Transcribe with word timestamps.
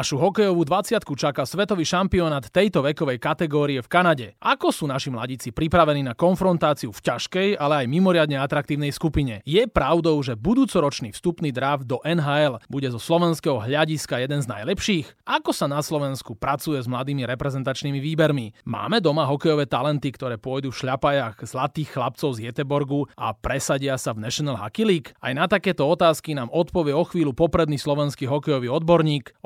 Našu 0.00 0.16
hokejovú 0.16 0.64
20 0.64 0.96
čaká 1.12 1.44
svetový 1.44 1.84
šampionát 1.84 2.48
tejto 2.48 2.80
vekovej 2.80 3.20
kategórie 3.20 3.84
v 3.84 3.92
Kanade. 3.92 4.32
Ako 4.40 4.72
sú 4.72 4.88
naši 4.88 5.12
mladíci 5.12 5.52
pripravení 5.52 6.00
na 6.00 6.16
konfrontáciu 6.16 6.88
v 6.88 7.04
ťažkej, 7.04 7.60
ale 7.60 7.84
aj 7.84 7.86
mimoriadne 7.92 8.40
atraktívnej 8.40 8.96
skupine? 8.96 9.44
Je 9.44 9.60
pravdou, 9.68 10.16
že 10.24 10.40
budúcoročný 10.40 11.12
vstupný 11.12 11.52
draft 11.52 11.84
do 11.84 12.00
NHL 12.00 12.64
bude 12.72 12.88
zo 12.88 12.96
slovenského 12.96 13.60
hľadiska 13.60 14.24
jeden 14.24 14.40
z 14.40 14.48
najlepších? 14.48 15.20
Ako 15.28 15.52
sa 15.52 15.68
na 15.68 15.84
Slovensku 15.84 16.32
pracuje 16.32 16.80
s 16.80 16.88
mladými 16.88 17.28
reprezentačnými 17.28 18.00
výbermi? 18.00 18.56
Máme 18.64 19.04
doma 19.04 19.28
hokejové 19.28 19.68
talenty, 19.68 20.16
ktoré 20.16 20.40
pôjdu 20.40 20.72
v 20.72 20.80
šľapajach 20.80 21.44
zlatých 21.44 21.92
chlapcov 21.92 22.40
z 22.40 22.48
Jeteborgu 22.48 23.04
a 23.20 23.36
presadia 23.36 24.00
sa 24.00 24.16
v 24.16 24.24
National 24.24 24.56
Hockey 24.56 24.88
League? 24.88 25.12
Aj 25.20 25.36
na 25.36 25.44
takéto 25.44 25.84
otázky 25.84 26.32
nám 26.32 26.48
odpovie 26.48 26.96
o 26.96 27.04
chvíľu 27.04 27.36
popredný 27.36 27.76
slovenský 27.76 28.24
hokejový 28.24 28.72
odborník, 28.72 29.36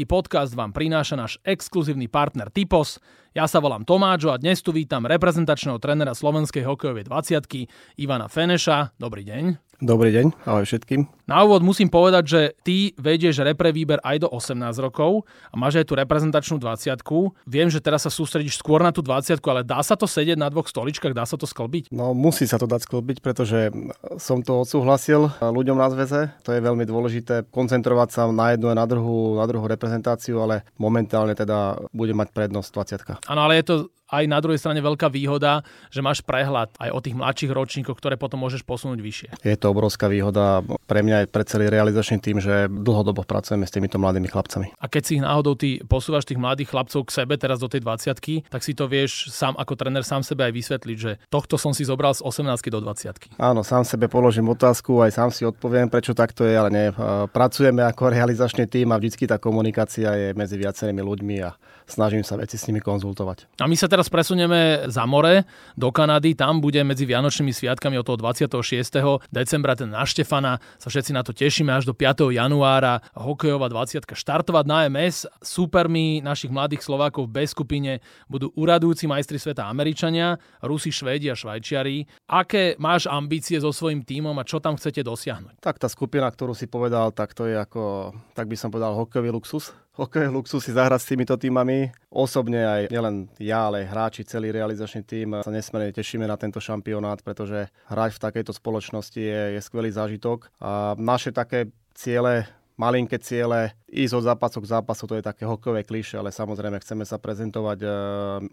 Olympijský 0.00 0.16
podcast 0.16 0.56
vám 0.56 0.72
prináša 0.72 1.12
náš 1.12 1.36
exkluzívny 1.44 2.08
partner 2.08 2.48
Typos. 2.48 2.96
Ja 3.30 3.46
sa 3.46 3.62
volám 3.62 3.86
Tomáčo 3.86 4.34
a 4.34 4.42
dnes 4.42 4.58
tu 4.58 4.74
vítam 4.74 5.06
reprezentačného 5.06 5.78
trénera 5.78 6.18
slovenskej 6.18 6.66
hokejovej 6.66 7.06
20 7.06 7.70
Ivana 8.02 8.26
Feneša. 8.26 8.98
Dobrý 8.98 9.22
deň. 9.22 9.70
Dobrý 9.80 10.12
deň, 10.12 10.44
ahoj 10.44 10.68
všetkým. 10.68 11.08
Na 11.24 11.40
úvod 11.40 11.64
musím 11.64 11.88
povedať, 11.88 12.24
že 12.28 12.40
ty 12.60 12.92
vedieš 13.00 13.40
repre 13.40 13.72
výber 13.72 13.96
aj 14.04 14.26
do 14.26 14.28
18 14.28 14.60
rokov 14.76 15.24
a 15.48 15.56
máš 15.56 15.80
aj 15.80 15.88
tú 15.88 15.96
reprezentačnú 15.96 16.60
20 16.60 17.00
Viem, 17.48 17.72
že 17.72 17.80
teraz 17.80 18.04
sa 18.04 18.12
sústredíš 18.12 18.60
skôr 18.60 18.84
na 18.84 18.92
tú 18.92 19.00
20 19.00 19.40
ale 19.40 19.64
dá 19.64 19.80
sa 19.80 19.96
to 19.96 20.04
sedieť 20.04 20.36
na 20.36 20.52
dvoch 20.52 20.68
stoličkách, 20.68 21.16
dá 21.16 21.24
sa 21.24 21.40
to 21.40 21.48
sklbiť? 21.48 21.96
No 21.96 22.12
musí 22.12 22.44
sa 22.44 22.60
to 22.60 22.68
dať 22.68 22.84
sklbiť, 22.84 23.24
pretože 23.24 23.72
som 24.20 24.44
to 24.44 24.68
odsúhlasil 24.68 25.32
ľuďom 25.40 25.80
na 25.80 25.88
zväze. 25.88 26.28
To 26.44 26.52
je 26.52 26.60
veľmi 26.60 26.84
dôležité 26.84 27.48
koncentrovať 27.48 28.08
sa 28.12 28.22
na 28.28 28.52
jednu 28.52 28.68
a 28.68 28.76
na 28.76 28.84
druhú, 28.84 29.40
na 29.40 29.48
druhú 29.48 29.64
reprezentáciu, 29.64 30.44
ale 30.44 30.68
momentálne 30.76 31.32
teda 31.32 31.88
bude 31.96 32.12
mať 32.12 32.36
prednosť 32.36 32.68
20 33.16 33.19
Áno, 33.28 33.40
ale 33.44 33.60
je 33.60 33.64
to 33.64 33.76
aj 34.10 34.24
na 34.26 34.38
druhej 34.42 34.58
strane 34.58 34.82
veľká 34.82 35.08
výhoda, 35.08 35.62
že 35.88 36.02
máš 36.02 36.20
prehľad 36.26 36.74
aj 36.76 36.90
o 36.90 36.98
tých 37.00 37.14
mladších 37.16 37.50
ročníkoch, 37.54 37.96
ktoré 37.96 38.18
potom 38.18 38.42
môžeš 38.42 38.66
posunúť 38.66 38.98
vyššie. 38.98 39.28
Je 39.46 39.56
to 39.56 39.70
obrovská 39.70 40.10
výhoda 40.10 40.60
pre 40.90 41.00
mňa 41.06 41.24
aj 41.24 41.26
pre 41.30 41.42
celý 41.46 41.70
realizačný 41.70 42.18
tým, 42.18 42.42
že 42.42 42.66
dlhodobo 42.66 43.22
pracujeme 43.22 43.64
s 43.64 43.72
týmito 43.72 43.96
mladými 43.96 44.26
chlapcami. 44.26 44.74
A 44.82 44.86
keď 44.90 45.02
si 45.06 45.12
ich 45.18 45.24
náhodou 45.24 45.54
ty 45.54 45.78
posúvaš 45.86 46.26
tých 46.26 46.42
mladých 46.42 46.74
chlapcov 46.74 47.06
k 47.06 47.22
sebe 47.22 47.38
teraz 47.38 47.62
do 47.62 47.70
tej 47.70 47.82
20 47.86 48.50
tak 48.50 48.62
si 48.66 48.72
to 48.74 48.90
vieš 48.90 49.30
sám 49.30 49.54
ako 49.54 49.78
tréner 49.78 50.02
sám 50.02 50.26
sebe 50.26 50.42
aj 50.46 50.52
vysvetliť, 50.52 50.96
že 50.98 51.12
tohto 51.30 51.54
som 51.54 51.70
si 51.70 51.86
zobral 51.86 52.12
z 52.16 52.24
18 52.26 52.50
do 52.70 52.80
20 52.82 53.38
Áno, 53.38 53.60
sám 53.62 53.84
sebe 53.86 54.10
položím 54.10 54.50
otázku, 54.50 55.02
aj 55.04 55.12
sám 55.14 55.30
si 55.30 55.42
odpoviem, 55.46 55.86
prečo 55.86 56.16
takto 56.16 56.42
je, 56.42 56.54
ale 56.56 56.70
nie. 56.72 56.86
Pracujeme 57.30 57.84
ako 57.84 58.10
realizačný 58.10 58.66
tým 58.66 58.90
a 58.90 58.98
vždycky 58.98 59.28
tá 59.28 59.36
komunikácia 59.36 60.10
je 60.16 60.28
medzi 60.34 60.56
viacerými 60.56 61.02
ľuďmi 61.02 61.36
a 61.44 61.54
snažím 61.90 62.22
sa 62.22 62.38
veci 62.38 62.54
s 62.54 62.64
nimi 62.70 62.78
konzultovať. 62.78 63.58
A 63.58 63.66
my 63.66 63.74
sa 63.74 63.90
teraz 63.90 63.99
presunieme 64.08 64.86
za 64.86 65.04
more 65.04 65.44
do 65.76 65.90
Kanady, 65.90 66.38
tam 66.38 66.62
bude 66.62 66.80
medzi 66.86 67.04
Vianočnými 67.04 67.52
sviatkami 67.52 67.98
od 67.98 68.06
toho 68.06 68.16
26. 68.16 69.28
decembra 69.28 69.74
ten 69.74 69.90
na 69.90 70.06
Štefana, 70.06 70.62
sa 70.78 70.88
všetci 70.88 71.10
na 71.10 71.26
to 71.26 71.34
tešíme 71.34 71.74
až 71.74 71.90
do 71.90 71.92
5. 71.92 72.30
januára, 72.30 73.02
hokejová 73.18 73.66
20 73.66 74.06
štartovať 74.06 74.64
na 74.64 74.86
MS, 74.86 75.26
supermi 75.42 76.22
našich 76.22 76.54
mladých 76.54 76.86
Slovákov 76.86 77.26
v 77.26 77.32
B 77.34 77.36
skupine 77.50 77.92
budú 78.30 78.54
uradujúci 78.54 79.10
majstri 79.10 79.36
sveta 79.36 79.66
Američania, 79.66 80.38
Rusi, 80.62 80.94
Švédi 80.94 81.26
a 81.26 81.34
Švajčiari. 81.34 82.06
Aké 82.30 82.78
máš 82.78 83.10
ambície 83.10 83.58
so 83.58 83.74
svojím 83.74 84.06
tímom 84.06 84.38
a 84.38 84.46
čo 84.46 84.62
tam 84.62 84.78
chcete 84.78 85.02
dosiahnuť? 85.02 85.58
Tak 85.58 85.82
tá 85.82 85.90
skupina, 85.90 86.30
ktorú 86.30 86.54
si 86.54 86.70
povedal, 86.70 87.10
tak 87.10 87.34
to 87.34 87.50
je 87.50 87.58
ako, 87.58 88.14
tak 88.38 88.46
by 88.46 88.54
som 88.54 88.70
povedal, 88.70 88.94
hokejový 88.94 89.34
luxus 89.34 89.74
hokej 90.00 90.32
luxus 90.32 90.64
si 90.64 90.72
zahrať 90.72 91.00
s 91.04 91.10
týmito 91.12 91.36
týmami. 91.36 91.92
Osobne 92.08 92.64
aj 92.64 92.82
nielen 92.88 93.28
ja, 93.36 93.68
ale 93.68 93.84
hráči, 93.84 94.24
celý 94.24 94.48
realizačný 94.48 95.04
tým 95.04 95.44
sa 95.44 95.52
nesmierne 95.52 95.92
tešíme 95.92 96.24
na 96.24 96.40
tento 96.40 96.56
šampionát, 96.56 97.20
pretože 97.20 97.68
hrať 97.92 98.16
v 98.16 98.22
takejto 98.24 98.52
spoločnosti 98.56 99.20
je, 99.20 99.40
je 99.56 99.60
skvelý 99.60 99.92
zážitok. 99.92 100.48
A 100.64 100.96
naše 100.96 101.36
také 101.36 101.68
ciele 101.92 102.48
malinké 102.80 103.20
ciele, 103.20 103.76
ísť 103.90 104.14
od 104.16 104.24
zápasu 104.24 104.58
k 104.62 104.70
zápasu, 104.70 105.04
to 105.04 105.18
je 105.18 105.26
také 105.26 105.44
hokejové 105.44 105.82
kliše, 105.82 106.16
ale 106.16 106.30
samozrejme 106.30 106.78
chceme 106.80 107.04
sa 107.04 107.18
prezentovať 107.18 107.78
uh, 107.82 107.90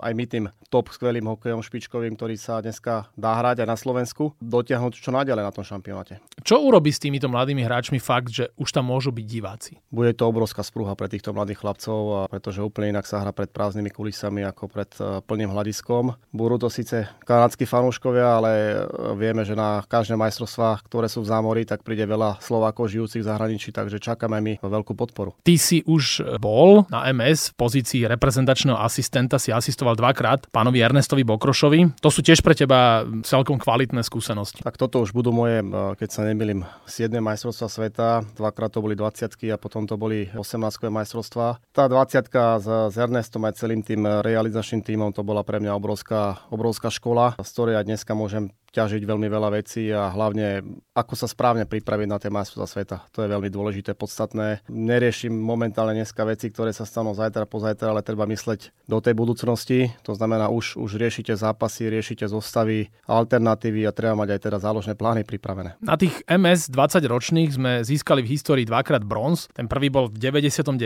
aj 0.02 0.12
my 0.18 0.26
tým 0.28 0.46
top 0.68 0.90
skvelým 0.92 1.30
hokejom 1.30 1.62
špičkovým, 1.62 2.18
ktorý 2.18 2.36
sa 2.36 2.60
dneska 2.60 3.08
dá 3.14 3.38
hrať 3.38 3.64
aj 3.64 3.68
na 3.70 3.78
Slovensku, 3.78 4.34
dotiahnuť 4.42 4.94
čo 4.98 5.14
naďalej 5.14 5.44
na 5.46 5.54
tom 5.54 5.64
šampionáte. 5.64 6.20
Čo 6.42 6.66
urobí 6.66 6.90
s 6.90 7.00
týmito 7.00 7.30
mladými 7.30 7.64
hráčmi 7.64 8.02
fakt, 8.02 8.34
že 8.34 8.50
už 8.58 8.74
tam 8.74 8.90
môžu 8.90 9.14
byť 9.14 9.26
diváci? 9.26 9.72
Bude 9.94 10.12
to 10.18 10.28
obrovská 10.28 10.66
sprúha 10.66 10.98
pre 10.98 11.08
týchto 11.08 11.32
mladých 11.32 11.62
chlapcov, 11.62 12.28
pretože 12.34 12.66
úplne 12.66 12.98
inak 12.98 13.06
sa 13.06 13.22
hra 13.22 13.32
pred 13.32 13.54
prázdnymi 13.54 13.94
kulisami 13.94 14.42
ako 14.44 14.68
pred 14.68 14.90
uh, 15.00 15.22
plným 15.22 15.54
hľadiskom. 15.54 16.18
Budú 16.34 16.58
to 16.58 16.74
síce 16.74 17.06
kanadskí 17.24 17.70
fanúškovia, 17.70 18.42
ale 18.42 18.52
e, 18.52 18.74
vieme, 19.20 19.44
že 19.44 19.54
na 19.54 19.84
každé 19.86 20.16
majstrovstvá, 20.16 20.82
ktoré 20.88 21.12
sú 21.12 21.22
v 21.22 21.30
zámori, 21.30 21.68
tak 21.68 21.84
príde 21.84 22.08
veľa 22.08 22.40
Slovákov 22.42 22.90
žijúcich 22.90 23.22
v 23.22 23.30
zahraničí, 23.30 23.70
takže 23.76 24.02
čakáme 24.18 24.42
my 24.42 24.54
veľkú 24.58 24.98
podporu. 24.98 25.38
Ty 25.46 25.54
si 25.62 25.86
už 25.86 26.26
bol 26.42 26.90
na 26.90 27.06
MS 27.14 27.54
v 27.54 27.62
pozícii 27.62 28.02
reprezentačného 28.10 28.74
asistenta, 28.82 29.38
si 29.38 29.54
asistoval 29.54 29.94
dvakrát 29.94 30.50
pánovi 30.50 30.82
Ernestovi 30.82 31.22
Bokrošovi. 31.22 32.02
To 32.02 32.10
sú 32.10 32.26
tiež 32.26 32.42
pre 32.42 32.58
teba 32.58 33.06
celkom 33.22 33.62
kvalitné 33.62 34.02
skúsenosti. 34.02 34.66
Tak 34.66 34.82
toto 34.82 35.06
už 35.06 35.14
budú 35.14 35.30
moje, 35.30 35.62
e, 35.62 35.94
keď 36.02 36.10
sa 36.10 36.26
nemýlim, 36.26 36.66
7 36.90 37.22
majstrovstva 37.22 37.70
sveta, 37.70 38.08
dvakrát 38.34 38.74
to 38.74 38.82
boli 38.82 38.98
20 38.98 39.54
a 39.54 39.58
potom 39.62 39.86
to 39.86 39.94
boli 40.02 40.34
18 40.34 40.90
majstrovstva. 40.90 41.62
Tá 41.70 41.86
20 41.86 42.26
s, 42.34 42.66
s 42.66 42.96
Ernestom 42.98 43.46
aj 43.46 43.62
celým 43.62 43.86
tým 43.86 44.02
realizačným 44.02 44.82
týmom 44.82 45.14
to 45.14 45.22
bola 45.22 45.46
pre 45.46 45.62
mňa 45.62 45.78
obrovská, 45.78 46.42
obrovská 46.50 46.90
škola, 46.90 47.38
z 47.38 47.50
ktorej 47.54 47.78
ja 47.78 47.86
dneska 47.86 48.18
môžem 48.18 48.50
ťažiť 48.78 49.02
veľmi 49.10 49.26
veľa 49.26 49.50
vecí 49.58 49.90
a 49.90 50.14
hlavne 50.14 50.62
ako 50.94 51.14
sa 51.18 51.26
správne 51.26 51.66
pripraviť 51.66 52.08
na 52.10 52.22
tie 52.22 52.30
majstrovstvá 52.30 52.68
sveta. 52.70 52.98
To 53.18 53.26
je 53.26 53.34
veľmi 53.34 53.50
dôležité, 53.50 53.98
podstatné. 53.98 54.62
Neriešim 54.70 55.34
momentálne 55.34 55.98
dneska 55.98 56.22
veci, 56.30 56.54
ktoré 56.54 56.70
sa 56.74 56.86
stanú 56.86 57.18
zajtra, 57.18 57.50
pozajtra, 57.50 57.94
ale 57.94 58.06
treba 58.06 58.30
mysleť 58.30 58.74
do 58.86 59.02
tej 59.02 59.18
budúcnosti. 59.18 59.90
To 60.06 60.14
znamená, 60.14 60.54
už, 60.54 60.78
už 60.78 61.02
riešite 61.02 61.34
zápasy, 61.34 61.90
riešite 61.90 62.30
zostavy, 62.30 62.94
alternatívy 63.10 63.90
a 63.90 63.96
treba 63.96 64.14
mať 64.14 64.38
aj 64.38 64.40
teda 64.46 64.58
záložné 64.62 64.94
plány 64.94 65.26
pripravené. 65.26 65.78
Na 65.82 65.98
tých 65.98 66.22
MS 66.30 66.70
20 66.70 67.02
ročných 67.10 67.50
sme 67.58 67.72
získali 67.82 68.22
v 68.22 68.38
histórii 68.38 68.66
dvakrát 68.68 69.02
bronz. 69.02 69.50
Ten 69.58 69.66
prvý 69.66 69.90
bol 69.90 70.12
v 70.12 70.22
99. 70.22 70.78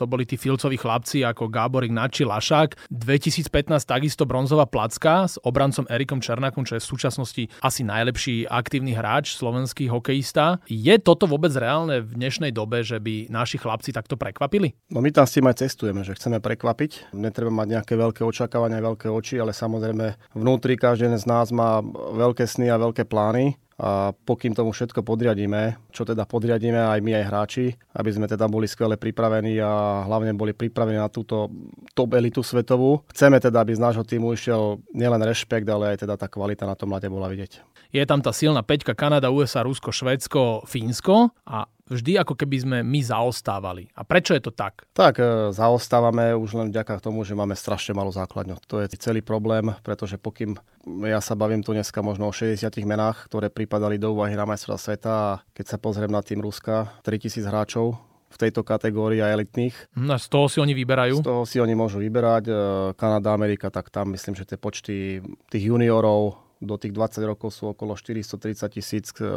To 0.00 0.04
boli 0.08 0.24
tí 0.24 0.40
filcoví 0.40 0.78
chlapci 0.80 1.26
ako 1.26 1.50
Gábor 1.52 1.82
Ignáči 1.84 2.24
Lašák. 2.24 2.88
2015 2.92 3.50
takisto 3.84 4.24
bronzová 4.24 4.64
placka 4.68 5.26
s 5.26 5.40
obrancom 5.42 5.88
Erikom 5.90 6.22
Černákom, 6.22 6.62
čo 6.62 6.78
je 6.78 6.82
v 6.84 6.86
súčasnosti 6.86 7.25
súčasnosti 7.26 7.50
asi 7.60 7.82
najlepší 7.82 8.36
aktívny 8.46 8.94
hráč, 8.94 9.34
slovenský 9.34 9.90
hokejista. 9.90 10.62
Je 10.70 10.94
toto 11.02 11.26
vôbec 11.26 11.50
reálne 11.52 12.00
v 12.00 12.14
dnešnej 12.14 12.54
dobe, 12.54 12.86
že 12.86 13.02
by 13.02 13.28
naši 13.28 13.58
chlapci 13.58 13.90
takto 13.90 14.14
prekvapili? 14.14 14.72
No 14.88 15.02
my 15.02 15.10
tam 15.10 15.26
s 15.26 15.36
tým 15.36 15.50
aj 15.50 15.66
cestujeme, 15.66 16.06
že 16.06 16.14
chceme 16.14 16.38
prekvapiť. 16.38 17.12
Netreba 17.12 17.50
mať 17.50 17.68
nejaké 17.80 17.94
veľké 17.98 18.22
očakávania, 18.22 18.80
veľké 18.80 19.10
oči, 19.10 19.42
ale 19.42 19.50
samozrejme 19.50 20.36
vnútri 20.38 20.78
každý 20.78 21.08
z 21.16 21.26
nás 21.28 21.50
má 21.50 21.82
veľké 22.14 22.46
sny 22.46 22.70
a 22.70 22.80
veľké 22.80 23.06
plány 23.06 23.58
a 23.76 24.16
pokým 24.16 24.56
tomu 24.56 24.72
všetko 24.72 25.04
podriadíme, 25.04 25.92
čo 25.92 26.08
teda 26.08 26.24
podriadíme 26.24 26.80
aj 26.80 27.00
my, 27.04 27.12
aj 27.20 27.24
hráči, 27.28 27.66
aby 27.92 28.08
sme 28.08 28.24
teda 28.24 28.48
boli 28.48 28.64
skvele 28.64 28.96
pripravení 28.96 29.60
a 29.60 30.04
hlavne 30.08 30.32
boli 30.32 30.56
pripravení 30.56 30.96
na 30.96 31.12
túto 31.12 31.52
top 31.92 32.16
elitu 32.16 32.40
svetovú. 32.40 33.04
Chceme 33.12 33.36
teda, 33.36 33.60
aby 33.60 33.76
z 33.76 33.84
nášho 33.84 34.04
týmu 34.04 34.32
išiel 34.32 34.80
nielen 34.96 35.20
rešpekt, 35.20 35.68
ale 35.68 35.92
aj 35.92 36.08
teda 36.08 36.16
tá 36.16 36.24
kvalita 36.24 36.64
na 36.64 36.72
tom 36.72 36.88
mlade 36.88 37.12
bola 37.12 37.28
vidieť. 37.28 37.60
Je 37.92 38.02
tam 38.08 38.24
tá 38.24 38.32
silná 38.32 38.64
peťka 38.64 38.96
Kanada, 38.96 39.28
USA, 39.28 39.60
Rusko, 39.60 39.92
Švédsko, 39.92 40.64
Fínsko 40.64 41.36
a 41.44 41.68
vždy 41.90 42.18
ako 42.20 42.34
keby 42.34 42.56
sme 42.62 42.78
my 42.82 43.00
zaostávali. 43.02 43.88
A 43.94 44.02
prečo 44.02 44.34
je 44.34 44.42
to 44.42 44.52
tak? 44.52 44.86
Tak, 44.92 45.22
e, 45.22 45.50
zaostávame 45.54 46.34
už 46.34 46.58
len 46.58 46.68
vďaka 46.70 46.98
tomu, 46.98 47.22
že 47.22 47.38
máme 47.38 47.54
strašne 47.54 47.94
malú 47.94 48.10
základňu. 48.10 48.58
To 48.66 48.82
je 48.82 48.90
celý 48.98 49.22
problém, 49.22 49.72
pretože 49.86 50.18
pokým 50.18 50.58
ja 50.86 51.18
sa 51.18 51.34
bavím 51.34 51.66
tu 51.66 51.74
dneska 51.74 51.98
možno 52.02 52.30
o 52.30 52.34
60 52.34 52.62
menách, 52.86 53.26
ktoré 53.26 53.50
pripadali 53.50 53.98
do 53.98 54.14
úvahy 54.14 54.38
na 54.38 54.46
majstra 54.46 54.78
sveta 54.78 55.10
a 55.10 55.30
keď 55.54 55.66
sa 55.74 55.76
pozriem 55.82 56.10
na 56.10 56.22
tým 56.22 56.38
Ruska, 56.38 56.94
3000 57.02 57.46
hráčov, 57.46 57.98
v 58.26 58.36
tejto 58.36 58.66
kategórii 58.66 59.22
a 59.22 59.32
elitných. 59.32 59.96
No, 59.96 60.18
z 60.18 60.26
toho 60.28 60.46
si 60.50 60.58
oni 60.60 60.76
vyberajú? 60.76 61.22
Z 61.22 61.26
toho 61.26 61.42
si 61.48 61.56
oni 61.56 61.72
môžu 61.72 62.02
vyberať. 62.02 62.44
E, 62.50 62.54
Kanada, 62.98 63.32
Amerika, 63.32 63.72
tak 63.72 63.88
tam 63.88 64.12
myslím, 64.12 64.36
že 64.36 64.44
tie 64.44 64.58
počty 64.60 65.24
tých 65.48 65.64
juniorov 65.72 66.45
do 66.60 66.80
tých 66.80 66.92
20 66.92 67.20
rokov 67.28 67.52
sú 67.52 67.72
okolo 67.72 67.92
430 67.96 68.72
tisíc, 68.72 69.12
e, 69.20 69.28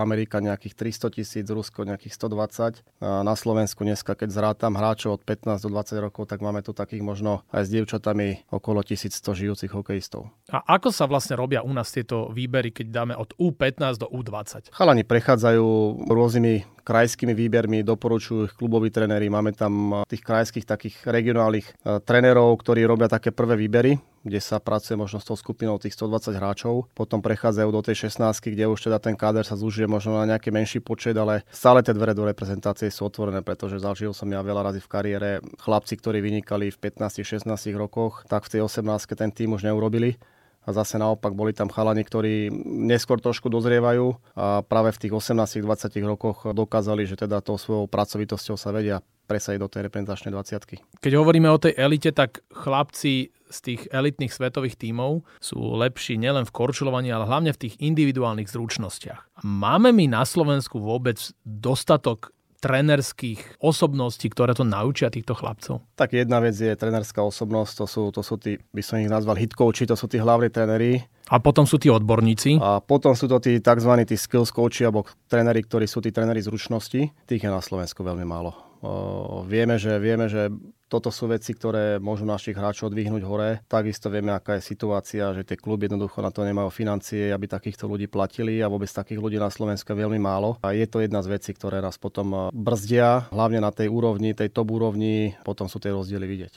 Amerika 0.00 0.40
nejakých 0.40 0.74
300 0.74 1.16
tisíc, 1.20 1.46
Rusko 1.48 1.84
nejakých 1.84 2.14
120. 2.16 2.80
A 3.04 3.20
na 3.20 3.36
Slovensku 3.36 3.84
dneska, 3.84 4.16
keď 4.16 4.28
zrátam 4.32 4.76
hráčov 4.76 5.20
od 5.20 5.22
15 5.22 5.60
do 5.60 5.68
20 5.68 6.00
rokov, 6.00 6.24
tak 6.28 6.40
máme 6.40 6.64
tu 6.64 6.72
takých 6.72 7.04
možno 7.04 7.44
aj 7.52 7.68
s 7.68 7.72
dievčatami 7.72 8.48
okolo 8.48 8.80
1100 8.80 9.20
žijúcich 9.36 9.72
hokejistov. 9.72 10.32
A 10.48 10.64
ako 10.80 10.88
sa 10.88 11.04
vlastne 11.04 11.36
robia 11.36 11.60
u 11.60 11.72
nás 11.72 11.92
tieto 11.92 12.32
výbery, 12.32 12.72
keď 12.72 12.86
dáme 12.88 13.14
od 13.16 13.36
U15 13.36 14.00
do 14.00 14.08
U20? 14.08 14.72
Chalani 14.72 15.04
prechádzajú 15.04 15.66
rôznymi 16.08 16.84
krajskými 16.84 17.32
výbermi, 17.32 17.80
doporučujú 17.80 18.40
ich 18.48 18.54
kluboví 18.56 18.92
tréneri. 18.92 19.32
Máme 19.32 19.56
tam 19.56 20.04
tých 20.04 20.20
krajských 20.20 20.68
takých 20.68 21.00
regionálnych 21.08 21.66
e, 21.66 21.72
trénerov, 22.04 22.56
ktorí 22.60 22.84
robia 22.84 23.08
také 23.08 23.32
prvé 23.32 23.56
výbery 23.56 23.96
kde 24.24 24.40
sa 24.40 24.56
pracuje 24.58 24.96
možno 24.96 25.20
s 25.20 25.28
tou 25.28 25.36
skupinou 25.36 25.76
tých 25.76 25.94
120 25.94 26.34
hráčov. 26.34 26.88
Potom 26.96 27.20
prechádzajú 27.20 27.68
do 27.68 27.84
tej 27.84 28.08
16, 28.08 28.40
kde 28.40 28.64
už 28.66 28.88
teda 28.88 28.98
ten 28.98 29.14
káder 29.14 29.44
sa 29.44 29.54
zúžije 29.54 29.84
možno 29.84 30.16
na 30.16 30.24
nejaký 30.34 30.48
menší 30.48 30.80
počet, 30.80 31.14
ale 31.14 31.44
stále 31.52 31.84
tie 31.84 31.92
dvere 31.92 32.16
do 32.16 32.24
reprezentácie 32.24 32.88
sú 32.88 33.06
otvorené, 33.06 33.44
pretože 33.44 33.78
zažil 33.78 34.16
som 34.16 34.26
ja 34.32 34.40
veľa 34.40 34.72
razy 34.72 34.80
v 34.80 34.90
kariére 34.90 35.30
chlapci, 35.60 36.00
ktorí 36.00 36.24
vynikali 36.24 36.72
v 36.72 36.80
15-16 36.80 37.46
rokoch, 37.76 38.24
tak 38.26 38.48
v 38.48 38.58
tej 38.58 38.60
18 38.64 39.12
ten 39.14 39.30
tým 39.30 39.54
už 39.54 39.68
neurobili 39.68 40.16
a 40.64 40.70
zase 40.72 40.96
naopak 40.96 41.36
boli 41.36 41.52
tam 41.52 41.68
chalani, 41.68 42.02
ktorí 42.02 42.48
neskôr 42.88 43.20
trošku 43.20 43.52
dozrievajú 43.52 44.16
a 44.34 44.64
práve 44.64 44.96
v 44.96 45.00
tých 45.06 45.12
18-20 45.12 46.00
rokoch 46.08 46.48
dokázali, 46.50 47.04
že 47.04 47.20
teda 47.20 47.44
tou 47.44 47.60
svojou 47.60 47.84
pracovitosťou 47.86 48.56
sa 48.56 48.72
vedia 48.72 49.04
presadiť 49.24 49.60
do 49.60 49.68
tej 49.68 49.80
reprezentačnej 49.88 50.32
20 50.36 51.00
Keď 51.00 51.12
hovoríme 51.16 51.48
o 51.48 51.60
tej 51.60 51.72
elite, 51.80 52.12
tak 52.12 52.44
chlapci 52.52 53.32
z 53.54 53.58
tých 53.60 53.80
elitných 53.92 54.32
svetových 54.32 54.76
tímov 54.76 55.22
sú 55.38 55.78
lepší 55.78 56.18
nielen 56.18 56.44
v 56.44 56.54
korčulovaní, 56.54 57.08
ale 57.14 57.28
hlavne 57.28 57.54
v 57.54 57.60
tých 57.68 57.74
individuálnych 57.78 58.50
zručnostiach. 58.50 59.46
Máme 59.46 59.94
my 59.94 60.10
na 60.10 60.26
Slovensku 60.26 60.82
vôbec 60.82 61.16
dostatok 61.46 62.34
trenerských 62.64 63.60
osobností, 63.60 64.32
ktoré 64.32 64.56
to 64.56 64.64
naučia 64.64 65.12
týchto 65.12 65.36
chlapcov? 65.36 65.84
Tak 66.00 66.16
jedna 66.16 66.40
vec 66.40 66.56
je 66.56 66.72
trenerská 66.72 67.20
osobnosť, 67.20 67.72
to 67.76 67.86
sú, 67.86 68.02
to 68.08 68.24
sú 68.24 68.40
tí, 68.40 68.56
by 68.72 68.80
som 68.80 68.96
ich 69.04 69.12
nazval 69.12 69.36
hitcoachi, 69.36 69.84
to 69.84 69.92
sú 69.92 70.08
tí 70.08 70.16
hlavní 70.16 70.48
tréneri. 70.48 71.04
A 71.28 71.36
potom 71.40 71.68
sú 71.68 71.76
tí 71.76 71.92
odborníci. 71.92 72.56
A 72.60 72.80
potom 72.80 73.12
sú 73.12 73.28
to 73.28 73.36
tí 73.36 73.60
tzv. 73.60 73.92
tí 74.08 74.16
skills 74.16 74.48
coachi 74.48 74.88
alebo 74.88 75.04
tréneri, 75.28 75.60
ktorí 75.60 75.84
sú 75.84 76.00
tí 76.00 76.08
tréneri 76.08 76.40
zručnosti. 76.40 77.12
Tých 77.28 77.42
je 77.44 77.50
na 77.52 77.60
Slovensku 77.60 78.00
veľmi 78.00 78.24
málo. 78.24 78.56
O, 78.84 79.44
vieme, 79.48 79.80
že, 79.80 79.96
vieme, 79.96 80.28
že 80.28 80.52
toto 80.94 81.10
sú 81.10 81.26
veci, 81.26 81.50
ktoré 81.50 81.98
môžu 81.98 82.22
našich 82.22 82.54
hráčov 82.54 82.94
odvihnúť 82.94 83.22
hore. 83.26 83.50
Takisto 83.66 84.06
vieme, 84.14 84.30
aká 84.30 84.62
je 84.62 84.70
situácia, 84.70 85.34
že 85.34 85.42
tie 85.42 85.58
kluby 85.58 85.90
jednoducho 85.90 86.22
na 86.22 86.30
to 86.30 86.46
nemajú 86.46 86.70
financie, 86.70 87.34
aby 87.34 87.50
takýchto 87.50 87.90
ľudí 87.90 88.06
platili 88.06 88.62
a 88.62 88.70
vôbec 88.70 88.86
takých 88.86 89.18
ľudí 89.18 89.42
na 89.42 89.50
Slovensku 89.50 89.90
je 89.90 89.98
veľmi 90.06 90.22
málo. 90.22 90.54
A 90.62 90.70
je 90.70 90.86
to 90.86 91.02
jedna 91.02 91.18
z 91.26 91.34
vecí, 91.34 91.50
ktoré 91.50 91.82
nás 91.82 91.98
potom 91.98 92.54
brzdia, 92.54 93.26
hlavne 93.34 93.58
na 93.58 93.74
tej 93.74 93.90
úrovni, 93.90 94.38
tej 94.38 94.54
top 94.54 94.70
úrovni, 94.70 95.34
potom 95.42 95.66
sú 95.66 95.82
tie 95.82 95.90
rozdiely 95.90 96.26
vidieť. 96.30 96.54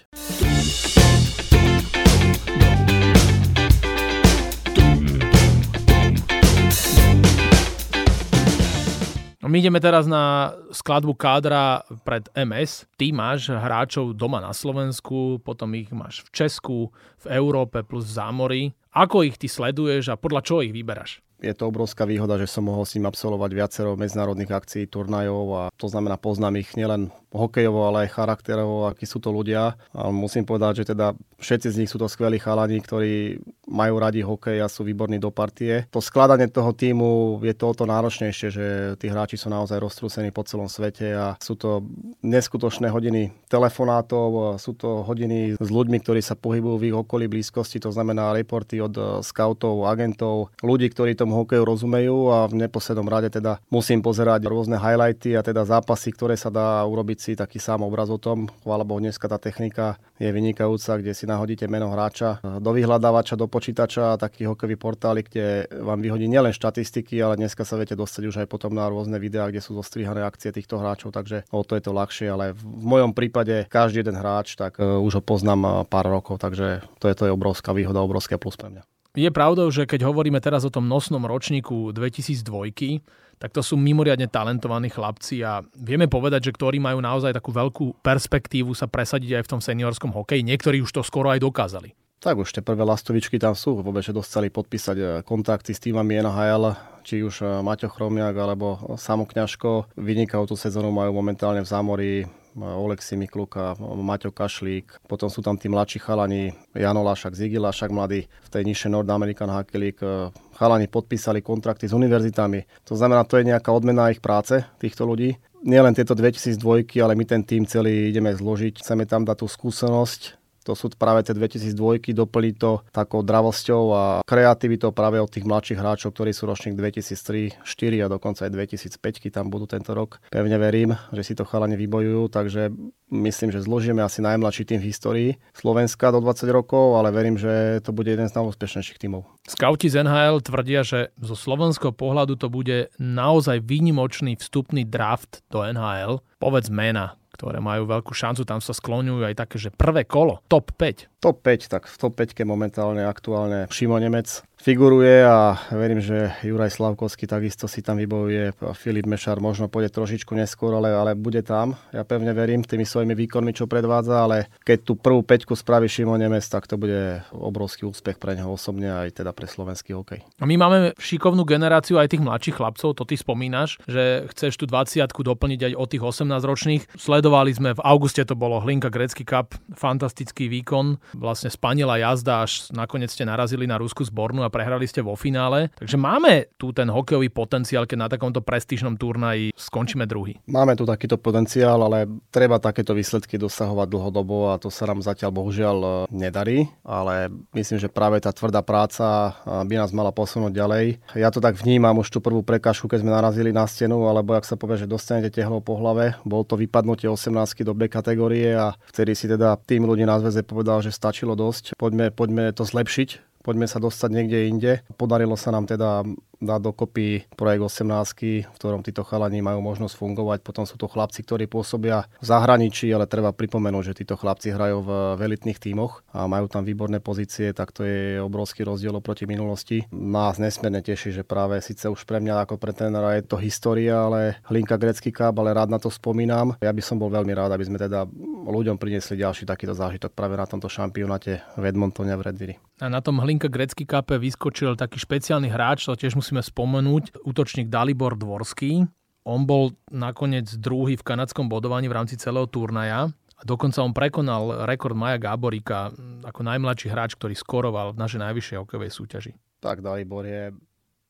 My 9.47 9.63
ideme 9.63 9.79
teraz 9.79 10.07
na 10.07 10.55
skladbu 10.71 11.15
kádra 11.15 11.83
pred 12.03 12.27
MS. 12.35 12.87
Ty 12.99 13.11
máš 13.11 13.51
hráčov 13.51 14.15
doma 14.15 14.43
na 14.43 14.55
Slovensku, 14.55 15.43
potom 15.43 15.75
ich 15.75 15.91
máš 15.91 16.23
v 16.27 16.29
Česku, 16.31 16.77
v 17.23 17.25
Európe 17.31 17.83
plus 17.83 18.07
v 18.07 18.15
zámori. 18.15 18.63
Ako 18.95 19.27
ich 19.27 19.35
ty 19.35 19.51
sleduješ 19.51 20.11
a 20.11 20.19
podľa 20.19 20.41
čoho 20.41 20.65
ich 20.65 20.73
vyberáš? 20.73 21.21
Je 21.37 21.53
to 21.53 21.69
obrovská 21.69 22.09
výhoda, 22.09 22.41
že 22.41 22.49
som 22.49 22.65
mohol 22.65 22.83
s 22.85 22.97
ním 22.97 23.05
absolvovať 23.05 23.51
viacero 23.53 23.93
medzinárodných 23.93 24.49
akcií, 24.49 24.83
turnajov 24.89 25.45
a 25.53 25.63
to 25.77 25.85
znamená 25.85 26.17
poznám 26.17 26.57
ich 26.57 26.73
nielen 26.73 27.13
hokejovo, 27.27 27.85
ale 27.85 28.07
aj 28.07 28.15
charakterovo, 28.15 28.87
akí 28.87 29.05
sú 29.05 29.19
to 29.19 29.29
ľudia. 29.29 29.75
A 29.93 30.09
musím 30.09 30.47
povedať, 30.47 30.83
že 30.83 30.95
teda 30.95 31.13
všetci 31.37 31.67
z 31.69 31.79
nich 31.83 31.91
sú 31.91 31.99
to 31.99 32.07
skvelí 32.09 32.39
chalani, 32.39 32.79
ktorí 32.81 33.43
majú 33.67 33.99
radi 33.99 34.23
hokej 34.23 34.63
a 34.63 34.71
sú 34.71 34.87
výborní 34.87 35.19
do 35.19 35.29
partie. 35.29 35.85
To 35.91 35.99
skladanie 35.99 36.47
toho 36.47 36.71
týmu 36.71 37.37
je 37.43 37.53
to 37.53 37.65
o 37.67 37.75
to 37.75 37.83
náročnejšie, 37.83 38.47
že 38.49 38.65
tí 38.97 39.11
hráči 39.11 39.35
sú 39.35 39.51
naozaj 39.51 39.77
roztrúsení 39.77 40.31
po 40.31 40.47
celom 40.47 40.71
svete 40.71 41.13
a 41.13 41.35
sú 41.37 41.59
to 41.59 41.83
neskutočné 42.23 42.87
hodiny 42.87 43.35
telefonátov, 43.51 44.55
sú 44.57 44.73
to 44.73 45.03
hodiny 45.03 45.59
s 45.59 45.69
ľuďmi, 45.69 45.99
ktorí 45.99 46.23
sa 46.23 46.39
pohybujú 46.39 46.75
v 46.79 46.87
ich 46.89 46.95
okolí 46.95 47.27
blízkosti, 47.27 47.83
to 47.83 47.91
znamená 47.91 48.31
reporty 48.31 48.79
od 48.79 49.21
scoutov, 49.21 49.83
agentov, 49.83 50.55
ľudí, 50.63 50.87
ktorí 50.89 51.13
tomu 51.27 51.43
hokeju 51.43 51.67
rozumejú 51.67 52.31
a 52.31 52.47
v 52.47 52.63
neposlednom 52.63 53.03
rade 53.11 53.27
teda 53.27 53.59
musím 53.67 53.99
pozerať 53.99 54.47
rôzne 54.47 54.79
highlighty 54.79 55.35
a 55.35 55.43
teda 55.43 55.67
zápasy, 55.67 56.15
ktoré 56.15 56.39
sa 56.39 56.47
dá 56.47 56.87
urobiť 56.87 57.17
si 57.19 57.31
taký 57.35 57.59
sám 57.59 57.83
obraz 57.83 58.07
o 58.07 58.15
tom. 58.15 58.47
Chvála 58.63 58.87
Bohu, 58.87 59.03
dneska 59.03 59.27
tá 59.27 59.35
technika 59.35 59.99
je 60.23 60.31
vynikajúca, 60.31 61.03
kde 61.03 61.11
si 61.11 61.27
nahodíte 61.27 61.67
meno 61.67 61.91
hráča 61.91 62.39
do 62.63 62.71
vyhľadávača, 62.71 63.35
do 63.35 63.51
počítača, 63.51 64.15
taký 64.15 64.47
hokejový 64.47 64.79
portály, 64.79 65.27
kde 65.27 65.67
vám 65.83 65.99
vyhodí 65.99 66.31
nielen 66.31 66.55
štatistiky, 66.55 67.19
ale 67.19 67.35
dneska 67.35 67.67
sa 67.67 67.75
viete 67.75 67.99
dostať 67.99 68.23
už 68.23 68.35
aj 68.39 68.47
potom 68.47 68.71
na 68.71 68.87
rôzne 68.87 69.19
videá, 69.19 69.51
kde 69.51 69.59
sú 69.59 69.75
zostrihané 69.75 70.23
akcie 70.23 70.55
týchto 70.55 70.79
hráčov, 70.79 71.11
takže 71.11 71.43
o 71.51 71.59
to 71.67 71.75
je 71.75 71.83
to 71.83 71.91
ľahšie, 71.91 72.31
ale 72.31 72.55
v 72.55 72.63
mojom 72.87 73.11
prípade 73.11 73.67
každý 73.67 74.07
jeden 74.07 74.15
hráč, 74.15 74.55
tak 74.55 74.79
uh, 74.79 74.95
už 75.03 75.19
ho 75.19 75.23
poznám 75.27 75.61
uh, 75.67 75.71
pár 75.83 76.07
rokov, 76.07 76.39
takže 76.39 76.87
to 77.03 77.11
je, 77.11 77.13
to 77.19 77.27
je 77.27 77.35
obrovská 77.35 77.75
výhoda, 77.75 77.99
obrovské 77.99 78.39
plus 78.39 78.55
pre 78.55 78.71
mňa. 78.71 78.87
Je 79.17 79.33
pravdou, 79.33 79.73
že 79.73 79.89
keď 79.89 80.05
hovoríme 80.05 80.37
teraz 80.37 80.61
o 80.61 80.69
tom 80.69 80.85
nosnom 80.85 81.25
ročníku 81.25 81.89
2002, 81.89 83.01
tak 83.41 83.49
to 83.49 83.65
sú 83.65 83.73
mimoriadne 83.73 84.29
talentovaní 84.29 84.93
chlapci 84.93 85.41
a 85.41 85.65
vieme 85.73 86.05
povedať, 86.05 86.49
že 86.49 86.53
ktorí 86.53 86.77
majú 86.77 87.01
naozaj 87.01 87.33
takú 87.33 87.49
veľkú 87.49 88.05
perspektívu 88.05 88.77
sa 88.77 88.85
presadiť 88.85 89.41
aj 89.41 89.43
v 89.45 89.51
tom 89.57 89.61
seniorskom 89.61 90.13
hokeji. 90.13 90.45
Niektorí 90.45 90.85
už 90.85 90.93
to 90.93 91.01
skoro 91.01 91.33
aj 91.33 91.41
dokázali. 91.41 91.97
Tak 92.17 92.37
už 92.37 92.49
tie 92.49 92.65
prvé 92.65 92.81
lastovičky 92.81 93.41
tam 93.41 93.57
sú, 93.57 93.81
vôbec, 93.81 94.05
že 94.05 94.13
dostali 94.13 94.53
podpísať 94.53 94.97
eh, 94.97 95.07
kontakty 95.21 95.73
s 95.73 95.81
týmami 95.81 96.21
NHL, 96.21 96.77
či 97.01 97.21
už 97.21 97.41
eh, 97.41 97.61
Maťo 97.61 97.89
Chromiak 97.89 98.37
alebo 98.37 98.97
Samo 99.01 99.25
Kňažko. 99.25 99.97
Vynikajúcu 99.97 100.57
sezónu 100.57 100.93
majú 100.93 101.13
momentálne 101.13 101.61
v 101.61 101.69
zámori 101.69 102.09
Oleksi 102.57 103.13
Mikluka, 103.13 103.77
Maťo 103.77 104.33
Kašlík, 104.33 105.05
potom 105.05 105.29
sú 105.29 105.45
tam 105.45 105.61
tí 105.61 105.69
mladší 105.69 106.01
chalani, 106.01 106.49
Jano 106.73 107.05
Lášak, 107.05 107.37
Zigi 107.37 107.61
Lášak 107.61 107.93
mladý, 107.93 108.25
v 108.25 108.49
tej 108.49 108.63
nižšej 108.65 108.89
Nord 108.89 109.09
American 109.13 109.53
Hockey 109.53 109.77
League. 109.77 110.01
Eh, 110.01 110.33
chalani 110.57 110.89
podpísali 110.89 111.45
kontrakty 111.45 111.85
s 111.85 111.93
univerzitami. 111.93 112.65
To 112.89 112.97
znamená, 112.97 113.29
to 113.29 113.37
je 113.37 113.45
nejaká 113.53 113.69
odmena 113.69 114.09
ich 114.09 114.23
práce, 114.23 114.65
týchto 114.81 115.05
ľudí. 115.05 115.37
Nielen 115.61 115.93
tieto 115.93 116.17
2002, 116.17 117.01
ale 117.01 117.13
my 117.13 117.25
ten 117.25 117.45
tým 117.45 117.65
celý 117.69 118.09
ideme 118.09 118.33
zložiť. 118.33 118.81
Chceme 118.81 119.05
tam 119.05 119.25
dať 119.25 119.45
tú 119.45 119.47
skúsenosť, 119.49 120.37
to 120.67 120.75
sú 120.75 120.91
práve 120.91 121.23
tie 121.23 121.31
2002, 121.31 122.11
doplniť 122.11 122.55
to 122.59 122.83
takou 122.91 123.23
dravosťou 123.23 123.83
a 123.95 124.03
kreativitou 124.27 124.91
práve 124.91 125.23
od 125.23 125.31
tých 125.31 125.47
mladších 125.47 125.79
hráčov, 125.79 126.11
ktorí 126.11 126.35
sú 126.35 126.43
ročník 126.43 126.75
2003, 126.75 127.63
4 127.63 128.03
a 128.03 128.11
dokonca 128.11 128.43
aj 128.43 128.51
2005 128.51 129.31
tam 129.31 129.47
budú 129.47 129.63
tento 129.63 129.95
rok. 129.95 130.19
Pevne 130.27 130.59
verím, 130.59 130.99
že 131.15 131.23
si 131.23 131.33
to 131.39 131.47
chalani 131.47 131.79
vybojujú, 131.79 132.27
takže 132.27 132.75
myslím, 133.07 133.55
že 133.55 133.63
zložíme 133.63 134.03
asi 134.03 134.19
najmladší 134.19 134.67
tým 134.67 134.83
v 134.83 134.87
histórii 134.91 135.29
Slovenska 135.55 136.11
do 136.11 136.19
20 136.19 136.51
rokov, 136.51 136.99
ale 136.99 137.15
verím, 137.15 137.39
že 137.39 137.79
to 137.79 137.95
bude 137.95 138.11
jeden 138.11 138.27
z 138.27 138.35
najúspešnejších 138.35 138.99
tímov. 138.99 139.23
Skauti 139.47 139.87
z 139.87 140.03
NHL 140.03 140.43
tvrdia, 140.43 140.83
že 140.83 141.15
zo 141.15 141.39
slovenského 141.39 141.95
pohľadu 141.95 142.35
to 142.35 142.51
bude 142.51 142.91
naozaj 142.99 143.63
výnimočný 143.63 144.35
vstupný 144.35 144.83
draft 144.83 145.39
do 145.47 145.63
NHL. 145.63 146.19
Povedz 146.37 146.67
mena, 146.67 147.15
ktoré 147.37 147.61
majú 147.61 147.85
veľkú 147.85 148.17
šancu, 148.17 148.41
tam 148.49 148.57
sa 148.57 148.73
skloňujú 148.73 149.21
aj 149.21 149.37
také, 149.37 149.61
že 149.61 149.69
prvé 149.69 150.09
kolo, 150.09 150.41
top 150.49 150.73
5. 150.73 151.16
Top 151.17 151.41
5, 151.41 151.65
tak 151.65 151.89
v 151.89 151.97
top 151.97 152.13
5 152.21 152.45
momentálne 152.45 153.01
aktuálne 153.01 153.65
Šimo 153.73 153.97
Nemec, 153.97 154.45
figuruje 154.57 155.21
a 155.21 155.57
verím, 155.73 156.01
že 156.01 156.33
Juraj 156.41 156.77
Slavkovský 156.77 157.29
takisto 157.29 157.69
si 157.69 157.85
tam 157.85 158.01
vybojuje. 158.01 158.57
Filip 158.73 159.05
Mešar 159.05 159.37
možno 159.41 159.69
pôjde 159.69 159.93
trošičku 159.93 160.33
neskôr, 160.33 160.73
ale, 160.73 160.93
ale 160.93 161.17
bude 161.17 161.45
tam. 161.45 161.77
Ja 161.93 162.01
pevne 162.05 162.33
verím 162.33 162.65
tými 162.65 162.85
svojimi 162.85 163.13
výkonmi, 163.13 163.53
čo 163.53 163.69
predvádza, 163.69 164.29
ale 164.29 164.49
keď 164.61 164.77
tú 164.85 164.93
prvú 164.97 165.21
peťku 165.21 165.53
spraví 165.53 165.85
Šimo 165.85 166.17
Nemec, 166.17 166.45
tak 166.49 166.65
to 166.65 166.77
bude 166.77 167.21
obrovský 167.33 167.85
úspech 167.85 168.17
pre 168.17 168.33
neho 168.33 168.49
osobne 168.49 168.89
aj 168.93 169.21
teda 169.21 169.33
pre 169.33 169.45
slovenský 169.45 169.93
hokej. 169.93 170.25
A 170.41 170.45
my 170.45 170.53
máme 170.57 170.77
šikovnú 170.97 171.45
generáciu 171.45 172.01
aj 172.01 172.17
tých 172.17 172.25
mladších 172.25 172.57
chlapcov, 172.57 172.97
to 172.97 173.03
ty 173.05 173.17
spomínaš, 173.17 173.81
že 173.85 174.25
chceš 174.33 174.57
tú 174.57 174.65
20 174.65 175.01
doplniť 175.01 175.69
aj 175.69 175.73
od 175.77 175.87
tých 175.89 176.03
18 176.03 176.45
ročných. 176.45 176.83
Sledovali 176.97 177.53
sme 177.53 177.73
v 177.77 177.81
auguste 177.85 178.25
to 178.25 178.33
bolo 178.33 178.61
Hlinka 178.61 178.89
Grecký 178.89 179.25
Cup, 179.25 179.53
fantastický 179.77 180.49
výkon 180.49 180.97
vlastne 181.15 181.51
spanila 181.51 181.95
jazda, 181.99 182.43
až 182.43 182.71
nakoniec 182.73 183.11
ste 183.11 183.23
narazili 183.23 183.69
na 183.69 183.79
ruskú 183.79 184.03
zbornu 184.03 184.43
a 184.43 184.51
prehrali 184.51 184.87
ste 184.89 185.03
vo 185.03 185.13
finále. 185.15 185.69
Takže 185.79 185.97
máme 185.99 186.51
tu 186.59 186.71
ten 186.71 186.89
hokejový 186.89 187.29
potenciál, 187.31 187.85
keď 187.85 187.97
na 187.97 188.09
takomto 188.09 188.43
prestížnom 188.43 188.95
turnaji 188.97 189.53
skončíme 189.53 190.07
druhý. 190.09 190.39
Máme 190.49 190.75
tu 190.75 190.83
takýto 190.83 191.19
potenciál, 191.19 191.79
ale 191.83 192.07
treba 192.33 192.57
takéto 192.57 192.91
výsledky 192.91 193.37
dosahovať 193.37 193.87
dlhodobo 193.87 194.51
a 194.51 194.59
to 194.59 194.67
sa 194.73 194.89
nám 194.89 195.05
zatiaľ 195.05 195.31
bohužiaľ 195.35 195.77
e, 195.77 195.89
nedarí, 196.11 196.67
ale 196.81 197.29
myslím, 197.53 197.77
že 197.77 197.91
práve 197.91 198.17
tá 198.23 198.33
tvrdá 198.33 198.63
práca 198.65 199.05
e, 199.43 199.63
by 199.67 199.75
nás 199.77 199.91
mala 199.93 200.09
posunúť 200.09 200.53
ďalej. 200.55 200.85
Ja 201.13 201.29
to 201.29 201.43
tak 201.43 201.59
vnímam 201.59 201.99
už 202.01 202.09
tú 202.09 202.19
prvú 202.23 202.41
prekažku, 202.41 202.89
keď 202.89 203.05
sme 203.05 203.11
narazili 203.13 203.53
na 203.53 203.67
stenu, 203.69 204.07
alebo 204.07 204.33
ak 204.33 204.47
sa 204.47 204.57
povie, 204.57 204.81
že 204.81 204.89
dostanete 204.89 205.29
tehlou 205.29 205.61
po 205.61 205.77
hlave. 205.77 206.17
Bol 206.25 206.47
to 206.47 206.57
vypadnutie 206.57 207.05
18 207.05 207.61
do 207.61 207.73
B 207.77 207.85
kategórie 207.91 208.55
a 208.55 208.73
vtedy 208.89 209.13
si 209.13 209.29
teda 209.29 209.59
tým 209.61 209.85
ľudí 209.85 210.07
na 210.07 210.17
zväze 210.17 210.41
povedal, 210.41 210.81
že 210.81 210.95
stačilo 210.97 211.37
dosť. 211.37 211.77
Poďme, 211.77 212.09
poďme 212.09 212.49
to 212.57 212.65
zlepšiť 212.65 213.27
poďme 213.47 213.63
sa 213.63 213.79
dostať 213.79 214.09
niekde 214.11 214.51
inde. 214.51 214.71
Podarilo 214.99 215.39
sa 215.39 215.55
nám 215.55 215.71
teda 215.71 216.03
dať 216.37 216.59
dokopy 216.61 217.25
projekt 217.33 217.63
18, 217.65 218.49
v 218.49 218.57
ktorom 218.57 218.81
títo 218.85 219.01
chalani 219.01 219.41
majú 219.41 219.61
možnosť 219.61 219.95
fungovať. 219.97 220.39
Potom 220.45 220.65
sú 220.69 220.77
to 220.77 220.89
chlapci, 220.89 221.25
ktorí 221.25 221.49
pôsobia 221.49 222.05
v 222.21 222.25
zahraničí, 222.25 222.89
ale 222.93 223.09
treba 223.09 223.33
pripomenúť, 223.33 223.93
že 223.93 223.97
títo 224.05 224.15
chlapci 224.17 224.53
hrajú 224.53 224.85
v 224.85 225.19
elitných 225.21 225.57
tímoch 225.57 226.05
a 226.13 226.29
majú 226.29 226.45
tam 226.49 226.65
výborné 226.65 227.01
pozície, 227.01 227.53
tak 227.53 227.73
to 227.73 227.81
je 227.85 228.21
obrovský 228.21 228.65
rozdiel 228.65 228.93
oproti 228.97 229.25
minulosti. 229.25 229.85
Nás 229.93 230.37
nesmierne 230.37 230.81
teší, 230.81 231.13
že 231.13 231.23
práve 231.25 231.57
síce 231.61 231.89
už 231.89 232.05
pre 232.05 232.21
mňa 232.21 232.45
ako 232.45 232.55
pre 232.61 232.73
trénera 232.73 233.17
je 233.17 233.25
to 233.25 233.37
história, 233.41 233.97
ale 234.07 234.41
Hlinka 234.45 234.77
Grecký 234.77 235.09
Cup, 235.09 235.37
ale 235.41 235.53
rád 235.57 235.73
na 235.73 235.81
to 235.81 235.89
spomínam. 235.89 236.53
Ja 236.61 236.73
by 236.73 236.81
som 236.85 237.01
bol 237.01 237.09
veľmi 237.09 237.33
rád, 237.33 237.53
aby 237.53 237.65
sme 237.65 237.81
teda 237.81 238.05
ľuďom 238.47 238.79
priniesli 238.79 239.19
ďalší 239.19 239.43
takýto 239.43 239.75
zážitok 239.75 240.13
práve 240.13 240.39
na 240.39 240.45
tomto 240.47 240.71
šampionáte 240.71 241.41
v 241.59 241.63
Edmontone 241.67 242.15
v 242.15 242.21
Redviri. 242.21 242.55
A 242.77 242.93
na 242.93 243.01
tom 243.01 243.17
Hlinka 243.17 243.49
Grecký 243.49 243.89
Cup 243.89 244.13
vyskočil 244.13 244.77
taký 244.77 245.01
špeciálny 245.01 245.49
hráč, 245.49 245.89
to 245.89 245.97
tiež 245.97 246.13
musíme 246.27 246.43
spomenúť, 246.43 247.23
útočník 247.23 247.71
Dalibor 247.71 248.19
Dvorský. 248.19 248.83
On 249.23 249.47
bol 249.47 249.79
nakoniec 249.87 250.51
druhý 250.59 250.99
v 250.99 251.07
kanadskom 251.07 251.47
bodovaní 251.47 251.87
v 251.87 251.95
rámci 251.95 252.19
celého 252.19 252.43
turnaja. 252.51 253.15
Dokonca 253.47 253.79
on 253.79 253.95
prekonal 253.95 254.67
rekord 254.67 254.91
Maja 254.91 255.15
Gáborika 255.15 255.87
ako 256.27 256.43
najmladší 256.43 256.91
hráč, 256.91 257.15
ktorý 257.15 257.31
skoroval 257.31 257.95
v 257.95 258.03
našej 258.03 258.19
najvyššej 258.27 258.59
hokejovej 258.59 258.91
súťaži. 258.91 259.31
Tak 259.63 259.79
Dalibor 259.79 260.27
je 260.27 260.51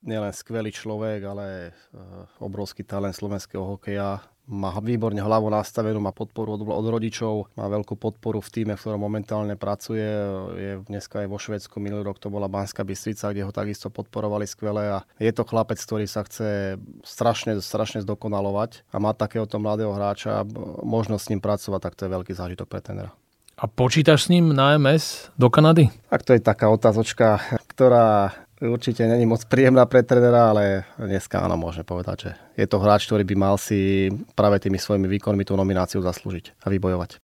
nielen 0.05 0.29
skvelý 0.29 0.69
človek, 0.69 1.25
ale 1.25 1.45
eh, 1.49 2.01
obrovský 2.37 2.85
talent 2.85 3.17
slovenského 3.17 3.65
hokeja 3.65 4.21
má 4.47 4.71
výborne 4.79 5.19
hlavu 5.19 5.51
nastavenú, 5.51 5.99
má 5.99 6.15
podporu 6.15 6.55
od, 6.55 6.63
od 6.63 6.87
rodičov, 6.87 7.51
má 7.59 7.67
veľkú 7.67 7.99
podporu 7.99 8.39
v 8.39 8.49
týme, 8.49 8.73
v 8.73 8.81
ktorom 8.81 9.03
momentálne 9.03 9.59
pracuje. 9.59 10.07
Je 10.55 10.71
dneska 10.87 11.21
aj 11.23 11.27
vo 11.27 11.37
Švedsku, 11.37 11.83
minulý 11.83 12.07
rok 12.07 12.17
to 12.17 12.31
bola 12.31 12.47
Banská 12.47 12.87
Bystrica, 12.87 13.35
kde 13.35 13.43
ho 13.43 13.51
takisto 13.51 13.91
podporovali 13.91 14.47
skvele 14.47 14.83
a 14.87 14.97
je 15.19 15.31
to 15.35 15.43
chlapec, 15.43 15.77
ktorý 15.77 16.07
sa 16.07 16.23
chce 16.23 16.79
strašne, 17.03 17.59
strašne 17.59 17.99
zdokonalovať 18.07 18.87
a 18.89 18.97
má 19.03 19.11
takéhoto 19.11 19.59
mladého 19.59 19.91
hráča, 19.91 20.47
možnosť 20.81 21.23
s 21.27 21.31
ním 21.35 21.41
pracovať, 21.43 21.79
tak 21.83 21.93
to 21.99 22.07
je 22.07 22.15
veľký 22.15 22.33
zážitok 22.33 22.67
pre 22.71 22.79
tenera. 22.79 23.11
A 23.57 23.65
počítaš 23.65 24.29
s 24.29 24.31
ním 24.31 24.53
na 24.53 24.77
MS 24.77 25.33
do 25.33 25.49
Kanady? 25.49 25.89
Tak 26.13 26.21
to 26.23 26.37
je 26.37 26.41
taká 26.45 26.69
otázočka, 26.69 27.41
ktorá 27.65 28.46
určite 28.61 29.05
není 29.05 29.25
moc 29.25 29.45
príjemná 29.45 29.85
pre 29.85 30.01
trenera, 30.01 30.49
ale 30.49 30.85
dneska 30.97 31.43
áno, 31.43 31.57
môžeme 31.57 31.85
povedať, 31.85 32.17
že 32.17 32.31
je 32.57 32.65
to 32.65 32.81
hráč, 32.81 33.05
ktorý 33.05 33.23
by 33.27 33.35
mal 33.37 33.55
si 33.61 34.09
práve 34.33 34.57
tými 34.57 34.81
svojimi 34.81 35.05
výkonmi 35.05 35.45
tú 35.45 35.53
nomináciu 35.53 36.01
zaslúžiť 36.01 36.57
a 36.65 36.73
vybojovať. 36.73 37.21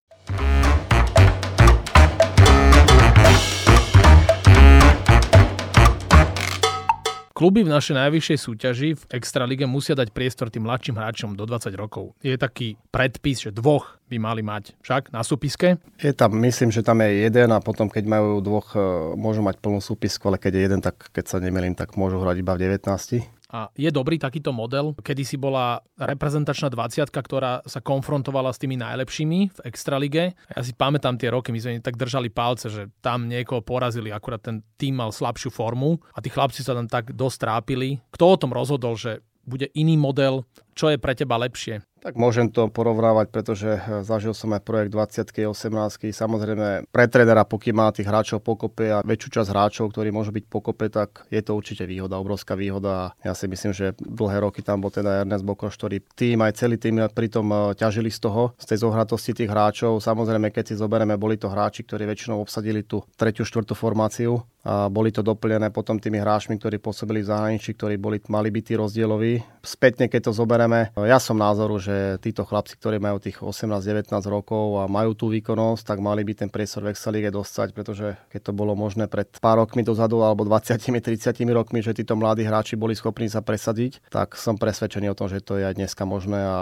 Kluby 7.42 7.66
v 7.66 7.74
našej 7.74 7.98
najvyššej 7.98 8.38
súťaži 8.38 8.88
v 8.94 9.02
Extralige 9.18 9.66
musia 9.66 9.98
dať 9.98 10.14
priestor 10.14 10.46
tým 10.46 10.62
mladším 10.62 10.94
hráčom 10.94 11.34
do 11.34 11.42
20 11.42 11.74
rokov. 11.74 12.14
Je 12.22 12.38
taký 12.38 12.78
predpis, 12.94 13.42
že 13.42 13.50
dvoch 13.50 13.98
by 14.06 14.14
mali 14.22 14.46
mať 14.46 14.78
však 14.78 15.10
na 15.10 15.26
súpiske? 15.26 15.74
Je 15.98 16.14
tam, 16.14 16.38
myslím, 16.38 16.70
že 16.70 16.86
tam 16.86 17.02
je 17.02 17.26
jeden 17.26 17.50
a 17.50 17.58
potom 17.58 17.90
keď 17.90 18.06
majú 18.06 18.38
dvoch, 18.38 18.78
e, 18.78 19.18
môžu 19.18 19.42
mať 19.42 19.58
plnú 19.58 19.82
súpisku, 19.82 20.30
ale 20.30 20.38
keď 20.38 20.54
je 20.54 20.62
jeden, 20.70 20.80
tak 20.86 21.10
keď 21.10 21.24
sa 21.34 21.42
nemýlim, 21.42 21.74
tak 21.74 21.98
môžu 21.98 22.22
hrať 22.22 22.46
iba 22.46 22.54
v 22.54 22.78
19. 22.78 23.26
A 23.52 23.68
je 23.76 23.92
dobrý 23.92 24.16
takýto 24.16 24.48
model, 24.48 24.96
kedy 24.96 25.22
si 25.28 25.36
bola 25.36 25.84
reprezentačná 26.00 26.72
20 26.72 27.12
ktorá 27.12 27.60
sa 27.68 27.84
konfrontovala 27.84 28.48
s 28.48 28.58
tými 28.58 28.80
najlepšími 28.80 29.38
v 29.52 29.58
Extralige. 29.68 30.32
Ja 30.48 30.64
si 30.64 30.72
pamätám 30.72 31.20
tie 31.20 31.28
roky, 31.28 31.52
my 31.52 31.60
sme 31.60 31.84
tak 31.84 32.00
držali 32.00 32.32
palce, 32.32 32.72
že 32.72 32.88
tam 33.04 33.28
niekoho 33.28 33.60
porazili, 33.60 34.08
akurát 34.08 34.40
ten 34.40 34.64
tým 34.80 34.96
mal 34.96 35.12
slabšiu 35.12 35.52
formu 35.52 36.00
a 36.16 36.24
tí 36.24 36.32
chlapci 36.32 36.64
sa 36.64 36.72
tam 36.72 36.88
tak 36.88 37.12
dosť 37.12 37.36
trápili. 37.44 38.00
Kto 38.08 38.24
o 38.24 38.40
tom 38.40 38.56
rozhodol, 38.56 38.96
že 38.96 39.20
bude 39.44 39.68
iný 39.76 40.00
model, 40.00 40.48
čo 40.72 40.88
je 40.88 40.96
pre 40.96 41.12
teba 41.12 41.36
lepšie? 41.36 41.84
Tak 42.02 42.18
môžem 42.18 42.50
to 42.50 42.66
porovnávať, 42.66 43.30
pretože 43.30 43.78
eh, 43.78 44.02
zažil 44.02 44.34
som 44.34 44.50
aj 44.50 44.66
projekt 44.66 44.90
20 44.90 45.54
18 45.54 46.10
Samozrejme, 46.10 46.90
pre 46.90 47.06
trénera, 47.06 47.46
pokým 47.46 47.78
má 47.78 47.94
tých 47.94 48.10
hráčov 48.10 48.42
pokope 48.42 48.90
a 48.90 49.06
väčšiu 49.06 49.38
časť 49.38 49.48
hráčov, 49.54 49.94
ktorí 49.94 50.10
môžu 50.10 50.34
byť 50.34 50.44
pokope, 50.50 50.90
tak 50.90 51.30
je 51.30 51.38
to 51.38 51.54
určite 51.54 51.86
výhoda, 51.86 52.18
obrovská 52.18 52.58
výhoda. 52.58 53.14
Ja 53.22 53.38
si 53.38 53.46
myslím, 53.46 53.70
že 53.70 53.94
dlhé 54.02 54.42
roky 54.42 54.66
tam 54.66 54.82
bol 54.82 54.90
teda 54.90 55.22
Ernest 55.22 55.46
Bokoš, 55.46 55.78
ktorý 55.78 56.02
tým 56.18 56.42
aj 56.42 56.58
celý 56.58 56.76
tým 56.82 57.06
pritom 57.06 57.46
eh, 57.46 57.58
ťažili 57.78 58.10
z 58.10 58.18
toho, 58.18 58.58
z 58.58 58.64
tej 58.74 58.78
zohratosti 58.82 59.30
tých 59.38 59.50
hráčov. 59.54 60.02
Samozrejme, 60.02 60.50
keď 60.50 60.74
si 60.74 60.74
zoberieme, 60.74 61.14
boli 61.14 61.38
to 61.38 61.46
hráči, 61.46 61.86
ktorí 61.86 62.02
väčšinou 62.10 62.42
obsadili 62.42 62.82
tú 62.82 63.06
tretiu, 63.14 63.46
štvrtú 63.46 63.78
formáciu 63.78 64.42
a 64.62 64.86
boli 64.86 65.10
to 65.10 65.26
doplnené 65.26 65.74
potom 65.74 65.98
tými 65.98 66.22
hráčmi, 66.22 66.54
ktorí 66.54 66.78
pôsobili 66.78 67.26
v 67.26 67.30
zahraničí, 67.34 67.74
ktorí 67.74 67.98
boli, 67.98 68.22
mali 68.30 68.46
byť 68.54 68.62
tí 68.62 68.74
rozdieloví. 68.78 69.32
Spätne, 69.58 70.06
keď 70.06 70.30
to 70.30 70.32
zoberieme, 70.38 70.94
ja 70.94 71.18
som 71.18 71.34
názoru, 71.34 71.82
že 71.82 71.91
títo 72.20 72.42
chlapci, 72.46 72.76
ktorí 72.78 72.98
majú 72.98 73.22
tých 73.22 73.40
18-19 73.40 74.08
rokov 74.28 74.82
a 74.82 74.90
majú 74.90 75.16
tú 75.16 75.30
výkonnosť, 75.32 75.82
tak 75.86 75.98
mali 75.98 76.22
by 76.26 76.32
ten 76.44 76.50
priestor 76.50 76.86
v 76.86 76.92
Excelíge 76.94 77.30
dostať, 77.30 77.72
pretože 77.72 78.18
keď 78.28 78.40
to 78.48 78.52
bolo 78.52 78.74
možné 78.74 79.06
pred 79.08 79.28
pár 79.38 79.62
rokmi 79.62 79.86
dozadu 79.86 80.20
alebo 80.20 80.44
20-30 80.46 80.98
rokmi, 81.52 81.80
že 81.80 81.96
títo 81.96 82.18
mladí 82.18 82.44
hráči 82.44 82.74
boli 82.74 82.92
schopní 82.96 83.30
sa 83.30 83.40
presadiť, 83.40 84.12
tak 84.12 84.34
som 84.36 84.58
presvedčený 84.58 85.12
o 85.12 85.18
tom, 85.18 85.30
že 85.30 85.44
to 85.44 85.58
je 85.60 85.64
aj 85.68 85.78
dneska 85.78 86.04
možné 86.04 86.38
a 86.42 86.58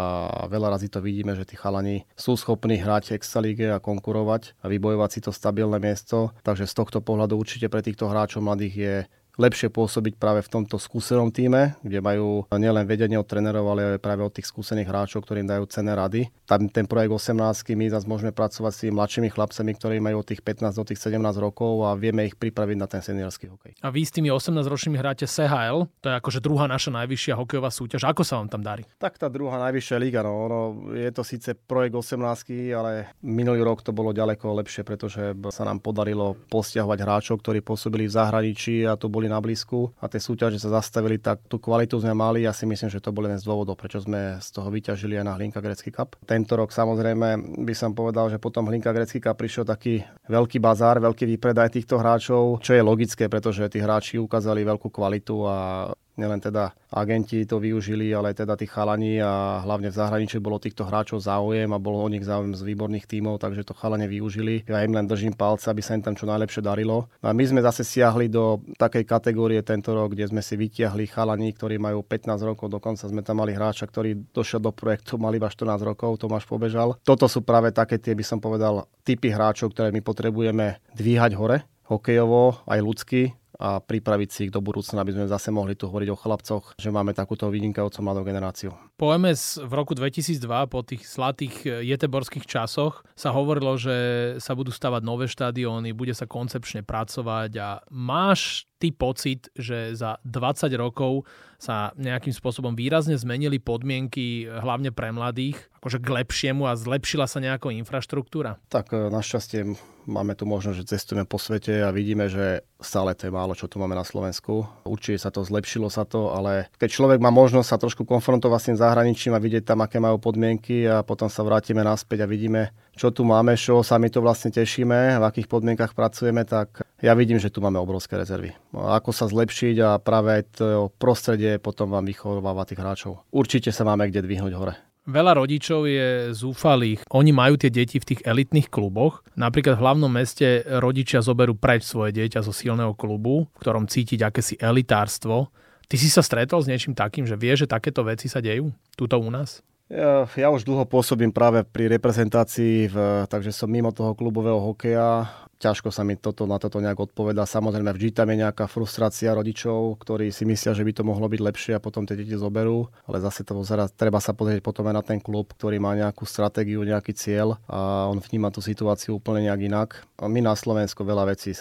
veľa 0.46 0.76
razy 0.76 0.92
to 0.92 1.02
vidíme, 1.04 1.32
že 1.36 1.46
tí 1.46 1.54
chalani 1.54 2.04
sú 2.18 2.34
schopní 2.34 2.80
hrať 2.80 3.12
v 3.12 3.16
Excelíge 3.20 3.68
a 3.72 3.82
konkurovať 3.82 4.58
a 4.60 4.66
vybojovať 4.68 5.10
si 5.10 5.20
to 5.24 5.30
stabilné 5.32 5.80
miesto. 5.80 6.32
Takže 6.42 6.68
z 6.68 6.74
tohto 6.74 6.98
pohľadu 7.00 7.36
určite 7.36 7.66
pre 7.72 7.80
týchto 7.80 8.10
hráčov 8.10 8.44
mladých 8.44 8.74
je 8.74 8.94
lepšie 9.36 9.70
pôsobiť 9.70 10.18
práve 10.18 10.42
v 10.42 10.50
tomto 10.50 10.80
skúsenom 10.80 11.30
týme, 11.30 11.78
kde 11.84 12.00
majú 12.02 12.48
nielen 12.50 12.86
vedenie 12.88 13.20
od 13.20 13.28
trénerov, 13.28 13.66
ale 13.70 13.96
aj 13.96 14.02
práve 14.02 14.22
od 14.24 14.32
tých 14.34 14.48
skúsených 14.50 14.88
hráčov, 14.88 15.22
ktorým 15.22 15.46
dajú 15.46 15.68
cenné 15.70 15.94
rady. 15.94 16.32
Tam 16.48 16.66
ten 16.66 16.88
projekt 16.88 17.14
18 17.14 17.38
my 17.76 17.86
zase 17.92 18.06
môžeme 18.10 18.34
pracovať 18.34 18.72
s 18.72 18.78
tými 18.84 18.92
mladšími 18.98 19.28
chlapcami, 19.30 19.70
ktorí 19.76 19.96
majú 20.02 20.22
od 20.22 20.26
tých 20.26 20.42
15 20.42 20.74
do 20.74 20.84
tých 20.88 20.98
17 20.98 21.20
rokov 21.38 21.86
a 21.86 21.94
vieme 21.94 22.26
ich 22.26 22.34
pripraviť 22.34 22.76
na 22.78 22.86
ten 22.90 23.02
seniorský 23.04 23.50
hokej. 23.52 23.72
A 23.84 23.88
vy 23.92 24.02
s 24.02 24.12
tými 24.14 24.32
18-ročnými 24.32 24.98
hráte 24.98 25.28
SHL, 25.28 25.86
to 26.02 26.06
je 26.10 26.14
akože 26.18 26.40
druhá 26.42 26.66
naša 26.66 26.90
najvyššia 26.90 27.34
hokejová 27.38 27.70
súťaž. 27.70 28.08
Ako 28.10 28.26
sa 28.26 28.40
vám 28.40 28.48
tam 28.50 28.62
darí? 28.64 28.82
Tak 28.98 29.18
tá 29.18 29.30
druhá 29.30 29.58
najvyššia 29.68 29.96
liga, 30.00 30.20
no, 30.24 30.32
ono, 30.46 30.60
je 30.94 31.10
to 31.14 31.22
síce 31.22 31.54
projekt 31.54 31.94
18, 31.94 32.74
ale 32.74 33.12
minulý 33.22 33.62
rok 33.62 33.82
to 33.84 33.94
bolo 33.94 34.10
ďaleko 34.10 34.56
lepšie, 34.62 34.82
pretože 34.82 35.34
sa 35.50 35.62
nám 35.66 35.82
podarilo 35.82 36.36
postiahovať 36.48 36.98
hráčov, 37.00 37.36
ktorí 37.40 37.62
pôsobili 37.62 38.06
v 38.06 38.16
zahraničí 38.16 38.84
a 38.86 38.96
to 38.96 39.08
boli 39.20 39.28
na 39.28 39.36
blízku 39.36 39.92
a 40.00 40.08
tie 40.08 40.16
súťaže 40.16 40.56
sa 40.56 40.72
zastavili, 40.80 41.20
tak 41.20 41.44
tú 41.44 41.60
kvalitu 41.60 42.00
sme 42.00 42.16
mali. 42.16 42.48
Ja 42.48 42.56
si 42.56 42.64
myslím, 42.64 42.88
že 42.88 43.04
to 43.04 43.12
bol 43.12 43.28
jeden 43.28 43.36
z 43.36 43.44
dôvodov, 43.44 43.76
prečo 43.76 44.00
sme 44.00 44.40
z 44.40 44.48
toho 44.48 44.72
vyťažili 44.72 45.20
aj 45.20 45.24
na 45.28 45.36
Hlinka 45.36 45.60
Grecký 45.60 45.92
Cup. 45.92 46.16
Tento 46.24 46.56
rok 46.56 46.72
samozrejme 46.72 47.60
by 47.60 47.74
som 47.76 47.92
povedal, 47.92 48.32
že 48.32 48.40
potom 48.40 48.64
Hlinka 48.72 48.96
Grecký 48.96 49.20
Cup 49.20 49.36
prišiel 49.36 49.68
taký 49.68 50.00
veľký 50.30 50.62
bazár, 50.62 51.02
veľký 51.02 51.26
výpredaj 51.36 51.74
týchto 51.74 51.98
hráčov, 51.98 52.62
čo 52.62 52.78
je 52.78 52.82
logické, 52.86 53.26
pretože 53.26 53.66
tí 53.66 53.82
hráči 53.82 54.22
ukázali 54.22 54.62
veľkú 54.62 54.88
kvalitu 54.88 55.42
a 55.44 55.90
nielen 56.20 56.36
teda 56.36 56.76
agenti 56.92 57.48
to 57.48 57.56
využili, 57.56 58.12
ale 58.12 58.36
teda 58.36 58.52
tí 58.58 58.68
chalani 58.68 59.22
a 59.24 59.64
hlavne 59.64 59.88
v 59.88 59.96
zahraničí 59.96 60.36
bolo 60.36 60.60
týchto 60.60 60.84
hráčov 60.84 61.24
záujem 61.24 61.70
a 61.72 61.80
bolo 61.80 62.04
o 62.04 62.08
nich 62.12 62.20
záujem 62.20 62.52
z 62.52 62.60
výborných 62.60 63.08
tímov, 63.08 63.40
takže 63.40 63.64
to 63.64 63.72
chalane 63.72 64.04
využili. 64.04 64.68
Ja 64.68 64.84
im 64.84 64.92
len 64.92 65.08
držím 65.08 65.32
palce, 65.32 65.72
aby 65.72 65.80
sa 65.80 65.96
im 65.96 66.04
tam 66.04 66.12
čo 66.12 66.28
najlepšie 66.28 66.60
darilo. 66.60 67.08
A 67.24 67.32
my 67.32 67.44
sme 67.48 67.64
zase 67.64 67.88
siahli 67.88 68.28
do 68.28 68.60
takej 68.76 69.08
kategórie 69.08 69.64
tento 69.64 69.96
rok, 69.96 70.12
kde 70.12 70.28
sme 70.28 70.44
si 70.44 70.60
vytiahli 70.60 71.08
chalani, 71.08 71.56
ktorí 71.56 71.80
majú 71.80 72.04
15 72.04 72.36
rokov, 72.44 72.68
dokonca 72.68 73.08
sme 73.08 73.24
tam 73.24 73.40
mali 73.40 73.56
hráča, 73.56 73.88
ktorý 73.88 74.34
došiel 74.34 74.60
do 74.60 74.76
projektu, 74.76 75.16
mal 75.16 75.32
iba 75.32 75.48
14 75.48 75.80
rokov, 75.80 76.20
Tomáš 76.20 76.44
pobežal. 76.44 77.00
Toto 77.00 77.30
sú 77.30 77.40
práve 77.46 77.72
také 77.72 77.96
tie, 77.96 78.12
by 78.12 78.24
som 78.26 78.38
povedal, 78.42 78.84
typy 79.06 79.32
hráčov, 79.32 79.72
ktoré 79.72 79.88
my 79.94 80.02
potrebujeme 80.04 80.19
dvíhať 80.20 81.32
hore, 81.40 81.64
hokejovo, 81.88 82.60
aj 82.68 82.78
ľudsky, 82.84 83.22
a 83.60 83.76
pripraviť 83.76 84.28
si 84.32 84.40
ich 84.48 84.54
do 84.56 84.64
budúcna, 84.64 85.04
aby 85.04 85.12
sme 85.12 85.28
zase 85.28 85.52
mohli 85.52 85.76
tu 85.76 85.84
hovoriť 85.84 86.08
o 86.08 86.16
chlapcoch, 86.16 86.64
že 86.80 86.88
máme 86.88 87.12
takúto 87.12 87.44
vynikajúcu 87.52 88.00
mladú 88.00 88.24
generáciu. 88.24 88.72
Po 88.96 89.12
MS 89.12 89.60
v 89.60 89.72
roku 89.76 89.92
2002, 89.92 90.40
po 90.72 90.80
tých 90.80 91.04
zlatých 91.04 91.84
jeteborských 91.84 92.48
časoch, 92.48 93.04
sa 93.12 93.36
hovorilo, 93.36 93.76
že 93.76 93.96
sa 94.40 94.56
budú 94.56 94.72
stavať 94.72 95.04
nové 95.04 95.28
štadióny, 95.28 95.92
bude 95.92 96.16
sa 96.16 96.24
koncepčne 96.24 96.80
pracovať 96.80 97.50
a 97.60 97.68
máš 97.92 98.64
ty 98.80 98.88
pocit, 98.90 99.52
že 99.52 99.92
za 99.92 100.16
20 100.24 100.72
rokov 100.80 101.28
sa 101.60 101.92
nejakým 102.00 102.32
spôsobom 102.32 102.72
výrazne 102.72 103.20
zmenili 103.20 103.60
podmienky 103.60 104.48
hlavne 104.48 104.88
pre 104.96 105.12
mladých, 105.12 105.60
akože 105.84 106.00
k 106.00 106.08
lepšiemu 106.08 106.64
a 106.64 106.72
zlepšila 106.72 107.28
sa 107.28 107.36
nejaká 107.44 107.68
infraštruktúra? 107.68 108.56
Tak 108.72 108.96
e, 108.96 109.12
našťastie 109.12 109.76
máme 110.08 110.32
tu 110.32 110.48
možnosť, 110.48 110.76
že 110.80 110.90
cestujeme 110.96 111.28
po 111.28 111.36
svete 111.36 111.84
a 111.84 111.92
vidíme, 111.92 112.32
že 112.32 112.64
stále 112.80 113.12
to 113.12 113.28
je 113.28 113.36
málo, 113.36 113.52
čo 113.52 113.68
tu 113.68 113.76
máme 113.76 113.92
na 113.92 114.08
Slovensku. 114.08 114.64
Určite 114.88 115.20
sa 115.20 115.28
to, 115.28 115.44
zlepšilo 115.44 115.92
sa 115.92 116.08
to, 116.08 116.32
ale 116.32 116.72
keď 116.80 116.88
človek 116.88 117.18
má 117.20 117.28
možnosť 117.28 117.68
sa 117.68 117.76
trošku 117.76 118.08
konfrontovať 118.08 118.60
s 118.60 118.66
tým 118.72 118.78
zahraničím 118.80 119.32
a 119.36 119.42
vidieť 119.44 119.68
tam, 119.68 119.84
aké 119.84 120.00
majú 120.00 120.16
podmienky 120.16 120.88
a 120.88 121.04
potom 121.04 121.28
sa 121.28 121.44
vrátime 121.44 121.84
naspäť 121.84 122.24
a 122.24 122.30
vidíme, 122.30 122.72
čo 122.96 123.14
tu 123.14 123.22
máme, 123.24 123.56
čo 123.56 123.80
sa 123.80 123.96
my 123.96 124.08
to 124.12 124.20
vlastne 124.20 124.52
tešíme, 124.52 125.18
v 125.18 125.24
akých 125.24 125.48
podmienkach 125.48 125.96
pracujeme, 125.96 126.44
tak 126.44 126.84
ja 127.00 127.16
vidím, 127.16 127.40
že 127.40 127.48
tu 127.48 127.64
máme 127.64 127.80
obrovské 127.80 128.18
rezervy. 128.20 128.52
Ako 128.76 129.10
sa 129.14 129.30
zlepšiť 129.30 129.76
a 129.80 129.90
práve 129.96 130.44
to 130.52 130.92
prostredie 131.00 131.56
potom 131.56 131.90
vám 131.90 132.04
vychováva 132.04 132.68
tých 132.68 132.80
hráčov. 132.80 133.24
Určite 133.32 133.72
sa 133.72 133.88
máme 133.88 134.10
kde 134.12 134.24
dvihnúť 134.26 134.54
hore. 134.56 134.74
Veľa 135.08 135.42
rodičov 135.42 135.88
je 135.88 136.30
zúfalých. 136.36 137.08
Oni 137.10 137.32
majú 137.32 137.56
tie 137.56 137.72
deti 137.72 137.96
v 137.96 138.14
tých 138.14 138.20
elitných 138.20 138.68
kluboch. 138.68 139.24
Napríklad 139.32 139.80
v 139.80 139.82
hlavnom 139.82 140.12
meste 140.12 140.60
rodičia 140.68 141.24
zoberú 141.24 141.56
preč 141.56 141.88
svoje 141.88 142.14
dieťa 142.14 142.44
zo 142.44 142.52
silného 142.52 142.92
klubu, 142.92 143.48
v 143.48 143.60
ktorom 143.64 143.88
cítiť 143.88 144.20
akési 144.20 144.54
elitárstvo. 144.60 145.48
Ty 145.88 145.96
si 145.96 146.06
sa 146.12 146.22
stretol 146.22 146.62
s 146.62 146.70
niečím 146.70 146.94
takým, 146.94 147.24
že 147.26 147.34
vie, 147.34 147.50
že 147.56 147.66
takéto 147.66 148.04
veci 148.04 148.28
sa 148.28 148.44
dejú 148.44 148.70
tuto 148.94 149.18
u 149.18 149.32
nás? 149.32 149.64
Ja, 149.90 150.30
ja 150.38 150.48
už 150.54 150.62
dlho 150.62 150.86
pôsobím 150.86 151.34
práve 151.34 151.66
pri 151.66 151.90
reprezentácii, 151.90 152.94
v, 152.94 152.96
takže 153.26 153.50
som 153.50 153.66
mimo 153.66 153.90
toho 153.90 154.14
klubového 154.14 154.62
hokeja. 154.62 155.26
Ťažko 155.60 155.90
sa 155.92 156.06
mi 156.06 156.14
toto, 156.16 156.46
na 156.46 156.56
toto 156.56 156.78
nejak 156.80 157.10
odpovedá. 157.10 157.42
Samozrejme, 157.42 157.90
vždy 157.92 158.14
tam 158.14 158.30
je 158.32 158.40
nejaká 158.40 158.64
frustrácia 158.70 159.34
rodičov, 159.34 159.98
ktorí 160.00 160.30
si 160.32 160.48
myslia, 160.48 160.72
že 160.72 160.86
by 160.86 160.92
to 160.94 161.02
mohlo 161.02 161.26
byť 161.26 161.40
lepšie 161.42 161.72
a 161.76 161.82
potom 161.82 162.06
tie 162.06 162.16
deti 162.16 162.32
zoberú. 162.32 162.88
Ale 163.04 163.20
zase 163.20 163.42
to 163.42 163.58
treba 163.92 164.22
sa 164.22 164.32
pozrieť 164.32 164.62
potom 164.62 164.88
aj 164.88 164.94
na 164.94 165.04
ten 165.04 165.18
klub, 165.20 165.52
ktorý 165.52 165.76
má 165.82 165.92
nejakú 165.98 166.24
stratégiu, 166.24 166.80
nejaký 166.86 167.12
cieľ 167.12 167.60
a 167.68 168.08
on 168.08 168.22
vníma 168.22 168.48
tú 168.48 168.64
situáciu 168.64 169.20
úplne 169.20 169.50
nejak 169.50 169.60
inak. 169.68 169.88
My 170.22 170.40
na 170.40 170.56
Slovensku 170.56 171.04
veľa 171.04 171.34
vecí 171.34 171.52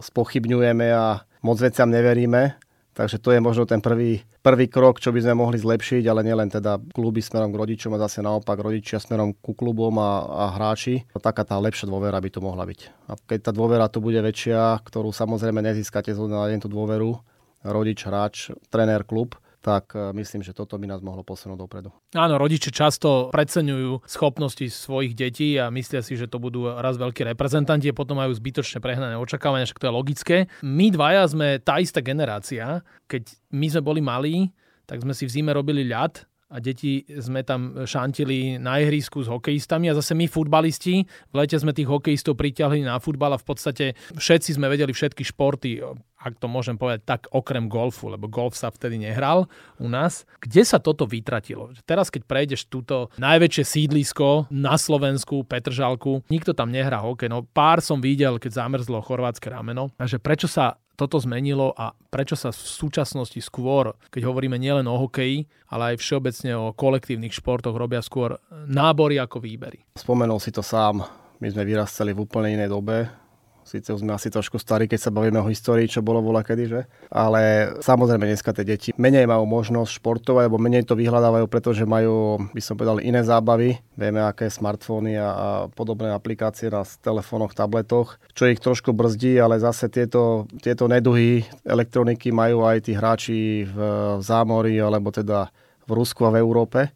spochybňujeme 0.00 0.88
a 0.94 1.26
moc 1.44 1.60
veciam 1.60 1.92
neveríme 1.92 2.63
Takže 2.94 3.18
to 3.18 3.34
je 3.34 3.42
možno 3.42 3.66
ten 3.66 3.82
prvý, 3.82 4.22
prvý 4.38 4.70
krok, 4.70 5.02
čo 5.02 5.10
by 5.10 5.18
sme 5.18 5.34
mohli 5.34 5.58
zlepšiť, 5.58 6.06
ale 6.06 6.22
nielen 6.22 6.46
teda 6.46 6.78
kluby 6.94 7.18
smerom 7.18 7.50
k 7.50 7.58
rodičom 7.58 7.90
a 7.90 8.02
zase 8.06 8.22
naopak 8.22 8.54
rodičia 8.54 9.02
smerom 9.02 9.34
ku 9.34 9.50
klubom 9.50 9.98
a, 9.98 10.22
a 10.30 10.44
hráči. 10.54 11.02
Taká 11.10 11.42
tá 11.42 11.58
lepšia 11.58 11.90
dôvera 11.90 12.22
by 12.22 12.30
to 12.30 12.38
mohla 12.38 12.62
byť. 12.62 12.80
A 13.10 13.18
keď 13.18 13.50
tá 13.50 13.52
dôvera 13.52 13.90
tu 13.90 13.98
bude 13.98 14.22
väčšia, 14.22 14.78
ktorú 14.86 15.10
samozrejme 15.10 15.58
nezískate 15.58 16.14
zo 16.14 16.30
na 16.30 16.46
deň 16.46 16.62
tú 16.62 16.70
dôveru, 16.70 17.18
rodič, 17.66 18.06
hráč, 18.06 18.54
tréner, 18.70 19.02
klub, 19.02 19.34
tak 19.64 19.96
e, 19.96 20.12
myslím, 20.12 20.44
že 20.44 20.52
toto 20.52 20.76
by 20.76 20.84
nás 20.84 21.00
mohlo 21.00 21.24
posunúť 21.24 21.56
dopredu. 21.56 21.88
Áno, 22.12 22.36
rodiče 22.36 22.68
často 22.68 23.32
preceňujú 23.32 24.04
schopnosti 24.04 24.68
svojich 24.68 25.16
detí 25.16 25.56
a 25.56 25.72
myslia 25.72 26.04
si, 26.04 26.20
že 26.20 26.28
to 26.28 26.36
budú 26.36 26.68
raz 26.68 27.00
veľkí 27.00 27.24
reprezentanti 27.24 27.88
a 27.88 27.96
potom 27.96 28.20
majú 28.20 28.36
zbytočne 28.36 28.84
prehnané 28.84 29.16
očakávania, 29.16 29.64
že 29.64 29.72
to 29.80 29.88
je 29.88 29.96
logické. 29.96 30.36
My 30.60 30.92
dvaja 30.92 31.24
sme 31.32 31.56
tá 31.64 31.80
istá 31.80 32.04
generácia. 32.04 32.84
Keď 33.08 33.24
my 33.56 33.66
sme 33.72 33.80
boli 33.80 34.00
malí, 34.04 34.36
tak 34.84 35.00
sme 35.00 35.16
si 35.16 35.24
v 35.24 35.32
zime 35.40 35.56
robili 35.56 35.88
ľad 35.88 36.28
a 36.52 36.60
deti 36.60 37.02
sme 37.08 37.40
tam 37.42 37.86
šantili 37.88 38.60
na 38.60 38.78
ihrisku 38.82 39.24
s 39.24 39.28
hokejistami 39.30 39.88
a 39.88 39.96
zase 39.96 40.12
my 40.12 40.28
futbalisti 40.28 41.04
v 41.04 41.34
lete 41.34 41.56
sme 41.56 41.72
tých 41.72 41.88
hokejistov 41.88 42.36
priťahli 42.36 42.84
na 42.84 43.00
futbal 43.00 43.34
a 43.34 43.40
v 43.40 43.46
podstate 43.46 43.84
všetci 44.14 44.56
sme 44.56 44.68
vedeli 44.68 44.92
všetky 44.92 45.24
športy, 45.24 45.80
ak 46.24 46.40
to 46.40 46.48
môžem 46.48 46.80
povedať 46.80 47.04
tak 47.04 47.20
okrem 47.36 47.68
golfu, 47.68 48.08
lebo 48.08 48.32
golf 48.32 48.56
sa 48.56 48.72
vtedy 48.72 48.96
nehral 48.96 49.44
u 49.76 49.92
nás. 49.92 50.24
Kde 50.40 50.64
sa 50.64 50.80
toto 50.80 51.04
vytratilo? 51.04 51.76
Teraz 51.84 52.08
keď 52.08 52.24
prejdeš 52.24 52.72
túto 52.72 53.12
najväčšie 53.20 53.64
sídlisko 53.64 54.48
na 54.48 54.80
Slovensku, 54.80 55.44
Petržalku, 55.44 56.24
nikto 56.32 56.56
tam 56.56 56.72
nehrá 56.72 57.04
hokej. 57.04 57.28
No 57.28 57.44
pár 57.44 57.84
som 57.84 58.00
videl, 58.00 58.40
keď 58.40 58.64
zamrzlo 58.64 59.04
chorvátske 59.04 59.52
rameno. 59.52 59.92
Takže 60.00 60.16
prečo 60.16 60.48
sa 60.48 60.80
toto 60.94 61.18
zmenilo 61.18 61.74
a 61.74 61.94
prečo 62.10 62.38
sa 62.38 62.54
v 62.54 62.58
súčasnosti 62.58 63.38
skôr, 63.42 63.94
keď 64.14 64.30
hovoríme 64.30 64.58
nielen 64.58 64.86
o 64.86 64.94
hokeji, 64.98 65.46
ale 65.70 65.94
aj 65.94 66.02
všeobecne 66.02 66.52
o 66.54 66.74
kolektívnych 66.74 67.34
športoch, 67.34 67.74
robia 67.74 67.98
skôr 67.98 68.38
nábory 68.66 69.18
ako 69.18 69.42
výbery. 69.42 69.82
Spomenul 69.98 70.38
si 70.38 70.54
to 70.54 70.62
sám. 70.62 71.02
My 71.42 71.50
sme 71.50 71.66
vyrastali 71.66 72.14
v 72.14 72.22
úplne 72.22 72.54
inej 72.54 72.70
dobe 72.70 73.23
Sice 73.64 73.96
sme 73.96 74.12
asi 74.12 74.28
trošku 74.28 74.60
starí, 74.60 74.84
keď 74.84 75.08
sa 75.08 75.10
bavíme 75.10 75.40
o 75.40 75.48
histórii, 75.48 75.88
čo 75.88 76.04
bolo 76.04 76.20
voľa 76.20 76.44
kedy, 76.44 76.64
že? 76.68 76.80
Ale 77.08 77.72
samozrejme 77.80 78.28
dneska 78.28 78.52
tie 78.52 78.62
deti 78.62 78.92
menej 79.00 79.24
majú 79.24 79.48
možnosť 79.48 80.04
športovať, 80.04 80.52
alebo 80.52 80.60
menej 80.60 80.84
to 80.84 80.92
vyhľadávajú, 80.92 81.48
pretože 81.48 81.88
majú, 81.88 82.44
by 82.52 82.60
som 82.60 82.76
povedal, 82.76 83.00
iné 83.00 83.24
zábavy. 83.24 83.80
Vieme, 83.96 84.20
aké 84.20 84.52
smartfóny 84.52 85.16
a, 85.16 85.28
a 85.32 85.48
podobné 85.72 86.12
aplikácie 86.12 86.68
na 86.68 86.84
telefónoch, 86.84 87.56
tabletoch, 87.56 88.20
čo 88.36 88.52
ich 88.52 88.60
trošku 88.60 88.92
brzdí, 88.92 89.40
ale 89.40 89.56
zase 89.56 89.88
tieto, 89.88 90.44
tieto 90.60 90.84
neduhy 90.84 91.48
elektroniky 91.64 92.36
majú 92.36 92.68
aj 92.68 92.84
tí 92.84 92.92
hráči 92.92 93.64
v, 93.64 93.76
v 94.20 94.22
zámori, 94.22 94.76
alebo 94.76 95.08
teda 95.08 95.48
v 95.88 95.90
Rusku 95.96 96.28
a 96.28 96.36
v 96.36 96.44
Európe. 96.44 96.92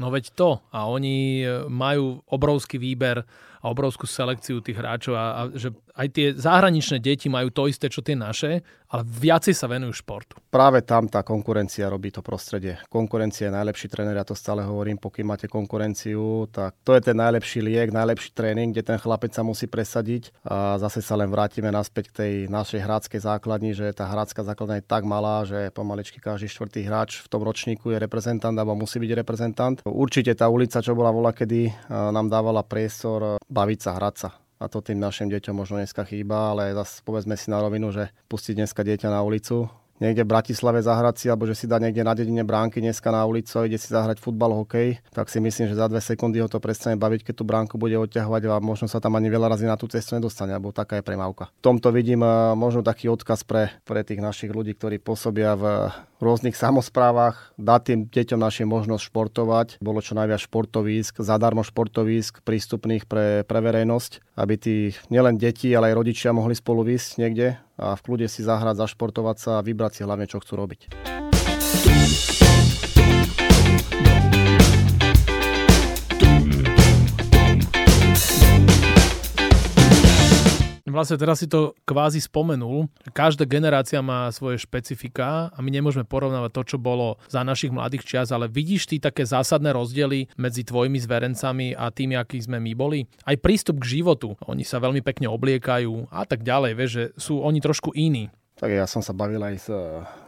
No 0.00 0.08
veď 0.08 0.32
to. 0.32 0.60
A 0.72 0.88
oni 0.88 1.44
majú 1.68 2.24
obrovský 2.28 2.80
výber 2.80 3.24
a 3.60 3.68
obrovskú 3.68 4.08
selekciu 4.08 4.64
tých 4.64 4.80
hráčov 4.80 5.12
a, 5.12 5.24
a 5.36 5.40
že 5.52 5.68
aj 6.00 6.08
tie 6.16 6.26
zahraničné 6.32 6.96
deti 7.04 7.28
majú 7.28 7.52
to 7.52 7.68
isté, 7.68 7.92
čo 7.92 8.00
tie 8.00 8.16
naše, 8.16 8.64
ale 8.90 9.02
viacej 9.04 9.52
sa 9.52 9.68
venujú 9.68 10.00
športu. 10.00 10.40
Práve 10.48 10.80
tam 10.82 11.06
tá 11.06 11.20
konkurencia 11.20 11.92
robí 11.92 12.08
to 12.08 12.24
prostredie. 12.24 12.80
Konkurencia 12.88 13.46
je 13.46 13.54
najlepší 13.54 13.86
tréner, 13.92 14.16
ja 14.16 14.24
to 14.24 14.32
stále 14.32 14.64
hovorím, 14.64 14.98
pokým 14.98 15.28
máte 15.28 15.46
konkurenciu, 15.46 16.48
tak 16.48 16.74
to 16.82 16.96
je 16.96 17.04
ten 17.04 17.14
najlepší 17.14 17.60
liek, 17.60 17.92
najlepší 17.92 18.32
tréning, 18.32 18.72
kde 18.72 18.82
ten 18.82 18.98
chlapec 18.98 19.30
sa 19.30 19.44
musí 19.44 19.68
presadiť 19.68 20.32
a 20.42 20.80
zase 20.80 21.04
sa 21.04 21.14
len 21.20 21.28
vrátime 21.28 21.68
naspäť 21.70 22.10
k 22.10 22.16
tej 22.16 22.32
našej 22.50 22.80
hráckej 22.80 23.20
základni, 23.20 23.76
že 23.76 23.92
tá 23.92 24.08
hrácka 24.08 24.42
základňa 24.42 24.80
je 24.80 24.88
tak 24.88 25.04
malá, 25.06 25.44
že 25.46 25.70
pomaličky 25.70 26.18
každý 26.18 26.48
štvrtý 26.50 26.88
hráč 26.88 27.22
v 27.22 27.30
tom 27.30 27.44
ročníku 27.44 27.92
je 27.92 28.00
reprezentant 28.00 28.56
alebo 28.56 28.74
musí 28.74 28.98
byť 28.98 29.12
reprezentant. 29.14 29.76
Určite 29.86 30.34
tá 30.34 30.50
ulica, 30.50 30.82
čo 30.82 30.96
bola 30.96 31.12
vola, 31.14 31.30
kedy 31.30 31.92
nám 31.92 32.26
dávala 32.26 32.66
priestor 32.66 33.38
baviť 33.46 33.78
sa, 33.78 33.92
hrať 34.00 34.16
sa. 34.16 34.30
A 34.60 34.68
to 34.68 34.84
tým 34.84 35.00
našim 35.00 35.32
deťom 35.32 35.56
možno 35.56 35.80
dneska 35.80 36.04
chýba, 36.04 36.52
ale 36.52 36.76
zase 36.76 37.00
povedzme 37.00 37.32
si 37.32 37.48
na 37.48 37.64
rovinu, 37.64 37.88
že 37.88 38.12
pustiť 38.28 38.60
dneska 38.60 38.84
dieťa 38.84 39.08
na 39.08 39.24
ulicu, 39.24 39.72
niekde 40.00 40.24
v 40.24 40.32
Bratislave 40.32 40.80
zahrať 40.84 41.14
si, 41.16 41.26
alebo 41.28 41.44
že 41.48 41.54
si 41.54 41.64
dá 41.68 41.76
niekde 41.76 42.04
na 42.04 42.16
dedine 42.16 42.44
bránky 42.44 42.80
dneska 42.80 43.12
na 43.12 43.24
ulicu 43.28 43.56
a 43.60 43.68
ide 43.68 43.76
si 43.76 43.92
zahrať 43.92 44.18
futbal, 44.18 44.56
hokej, 44.64 45.00
tak 45.12 45.28
si 45.28 45.38
myslím, 45.38 45.68
že 45.68 45.76
za 45.76 45.86
dve 45.86 46.00
sekundy 46.00 46.40
ho 46.40 46.48
to 46.48 46.58
prestane 46.58 46.96
baviť, 46.96 47.30
keď 47.30 47.34
tú 47.36 47.44
bránku 47.44 47.76
bude 47.76 47.94
odťahovať 48.00 48.42
a 48.48 48.60
možno 48.64 48.88
sa 48.88 48.98
tam 48.98 49.16
ani 49.20 49.28
veľa 49.28 49.52
razy 49.52 49.68
na 49.68 49.76
tú 49.76 49.86
cestu 49.86 50.16
nedostane, 50.16 50.56
alebo 50.56 50.76
taká 50.76 50.98
je 50.98 51.08
premávka. 51.08 51.52
V 51.60 51.64
tomto 51.64 51.92
vidím 51.92 52.24
eh, 52.24 52.56
možno 52.56 52.80
taký 52.80 53.12
odkaz 53.12 53.44
pre, 53.44 53.72
pre 53.84 54.04
tých 54.04 54.24
našich 54.24 54.50
ľudí, 54.50 54.76
ktorí 54.76 54.98
pôsobia 54.98 55.54
v 55.54 55.64
rôznych 56.20 56.54
samozprávach, 56.54 57.56
dať 57.56 57.80
tým 57.82 58.00
deťom 58.12 58.40
našim 58.40 58.68
možnosť 58.68 59.08
športovať. 59.08 59.68
Bolo 59.80 60.04
čo 60.04 60.14
najviac 60.14 60.44
športovísk, 60.44 61.24
zadarmo 61.24 61.64
športovísk 61.64 62.44
prístupných 62.44 63.08
pre, 63.08 63.42
pre 63.44 63.58
verejnosť, 63.60 64.36
aby 64.36 64.54
tí 64.60 64.76
nielen 65.08 65.40
deti, 65.40 65.72
ale 65.72 65.90
aj 65.90 65.98
rodičia 65.98 66.36
mohli 66.36 66.54
spolu 66.54 66.84
výsť 66.84 67.10
niekde 67.18 67.56
a 67.80 67.96
v 67.96 68.04
kľude 68.04 68.28
si 68.28 68.44
zahrať, 68.44 68.76
zašportovať 68.76 69.36
sa 69.40 69.50
a 69.58 69.64
vybrať 69.64 70.00
si 70.00 70.02
hlavne, 70.04 70.28
čo 70.28 70.38
chcú 70.38 70.54
robiť. 70.60 70.80
Vlastne 80.90 81.16
teraz 81.16 81.40
si 81.40 81.46
to 81.46 81.72
kvázi 81.86 82.18
spomenul. 82.18 82.90
Každá 83.14 83.46
generácia 83.46 84.02
má 84.02 84.26
svoje 84.34 84.60
špecifika 84.60 85.54
a 85.54 85.58
my 85.62 85.70
nemôžeme 85.70 86.04
porovnávať 86.04 86.50
to, 86.50 86.62
čo 86.74 86.78
bolo 86.82 87.16
za 87.30 87.46
našich 87.46 87.70
mladých 87.70 88.04
čias, 88.04 88.34
ale 88.34 88.50
vidíš 88.50 88.90
ty 88.90 88.96
také 88.98 89.22
zásadné 89.22 89.70
rozdiely 89.70 90.34
medzi 90.36 90.66
tvojimi 90.66 90.98
zverencami 90.98 91.78
a 91.78 91.88
tými, 91.94 92.18
akí 92.18 92.42
sme 92.42 92.58
my 92.58 92.72
boli? 92.74 93.06
Aj 93.24 93.38
prístup 93.38 93.80
k 93.80 94.02
životu. 94.02 94.34
Oni 94.50 94.66
sa 94.66 94.82
veľmi 94.82 95.00
pekne 95.00 95.30
obliekajú 95.30 96.10
a 96.10 96.26
tak 96.26 96.42
ďalej, 96.42 96.72
vieš, 96.74 96.90
že 96.90 97.04
sú 97.16 97.40
oni 97.40 97.62
trošku 97.62 97.94
iní. 97.94 98.28
Tak 98.60 98.68
ja 98.68 98.84
som 98.84 99.00
sa 99.00 99.16
bavil 99.16 99.40
aj 99.40 99.56
s 99.56 99.68
eh, 99.72 99.80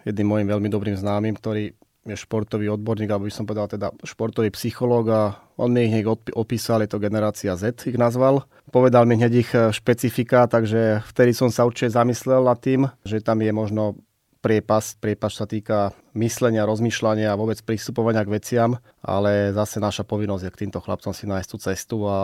jedným 0.08 0.32
mojim 0.32 0.48
veľmi 0.48 0.68
dobrým 0.72 0.96
známym, 0.96 1.36
ktorý 1.36 1.76
je 2.02 2.18
športový 2.18 2.66
odborník, 2.74 3.10
alebo 3.10 3.30
by 3.30 3.34
som 3.34 3.46
povedal 3.46 3.70
teda 3.70 3.94
športový 4.02 4.50
psychológ 4.50 5.04
a 5.10 5.22
on 5.54 5.70
mi 5.70 5.86
ich 5.86 5.94
hneď 5.94 6.34
opísal, 6.34 6.82
je 6.82 6.90
to 6.90 6.98
generácia 6.98 7.54
Z, 7.54 7.86
ich 7.86 7.94
nazval. 7.94 8.42
Povedal 8.74 9.06
mi 9.06 9.14
hneď 9.14 9.32
ich 9.38 9.50
e, 9.54 9.70
špecifika, 9.70 10.50
takže 10.50 11.06
vtedy 11.14 11.30
som 11.30 11.54
sa 11.54 11.62
určite 11.62 11.94
zamyslel 11.94 12.42
nad 12.42 12.58
tým, 12.58 12.90
že 13.06 13.22
tam 13.22 13.38
je 13.38 13.54
možno 13.54 13.94
priepas. 14.42 14.98
Priepas 14.98 15.38
sa 15.38 15.46
týka 15.46 15.94
myslenia, 16.18 16.66
rozmýšľania 16.66 17.30
a 17.30 17.38
vôbec 17.38 17.62
pristupovania 17.62 18.26
k 18.26 18.34
veciam, 18.34 18.70
ale 18.98 19.54
zase 19.54 19.78
naša 19.78 20.02
povinnosť 20.02 20.42
je 20.42 20.52
k 20.52 20.60
týmto 20.66 20.82
chlapcom 20.82 21.14
si 21.14 21.30
nájsť 21.30 21.48
tú 21.48 21.56
cestu 21.62 21.96
a 22.10 22.18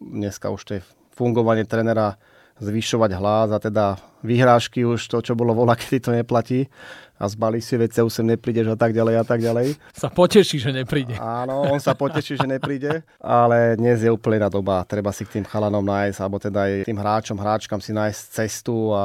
dneska 0.00 0.48
už 0.48 0.62
to 0.64 0.72
fungovanie 1.12 1.68
trenera 1.68 2.16
zvyšovať 2.56 3.10
hlas 3.20 3.48
a 3.52 3.58
teda 3.60 4.00
vyhrážky 4.24 4.86
už 4.86 5.04
to, 5.04 5.20
čo 5.20 5.36
bolo 5.36 5.52
vola, 5.52 5.76
kedy 5.80 5.98
to 6.00 6.10
neplatí 6.16 6.72
a 7.22 7.30
zbalí 7.30 7.62
si 7.62 7.78
veci 7.78 8.02
a 8.02 8.06
už 8.06 8.18
sem 8.18 8.26
neprídeš 8.26 8.74
a 8.74 8.76
tak 8.76 8.90
ďalej 8.90 9.14
a 9.14 9.24
tak 9.24 9.38
ďalej. 9.38 9.78
Sa 9.94 10.10
poteší, 10.10 10.58
že 10.58 10.74
nepríde. 10.74 11.14
Áno, 11.22 11.70
on 11.70 11.78
sa 11.78 11.94
poteší, 11.94 12.34
že 12.34 12.50
nepríde, 12.50 13.06
ale 13.22 13.78
dnes 13.78 14.02
je 14.02 14.10
úplne 14.10 14.42
na 14.42 14.50
doba. 14.50 14.82
Treba 14.82 15.14
si 15.14 15.22
k 15.22 15.38
tým 15.38 15.46
chalanom 15.46 15.86
nájsť, 15.86 16.18
alebo 16.18 16.42
teda 16.42 16.58
aj 16.66 16.72
tým 16.90 16.98
hráčom, 16.98 17.38
hráčkam 17.38 17.78
si 17.78 17.94
nájsť 17.94 18.20
cestu 18.42 18.90
a 18.90 19.04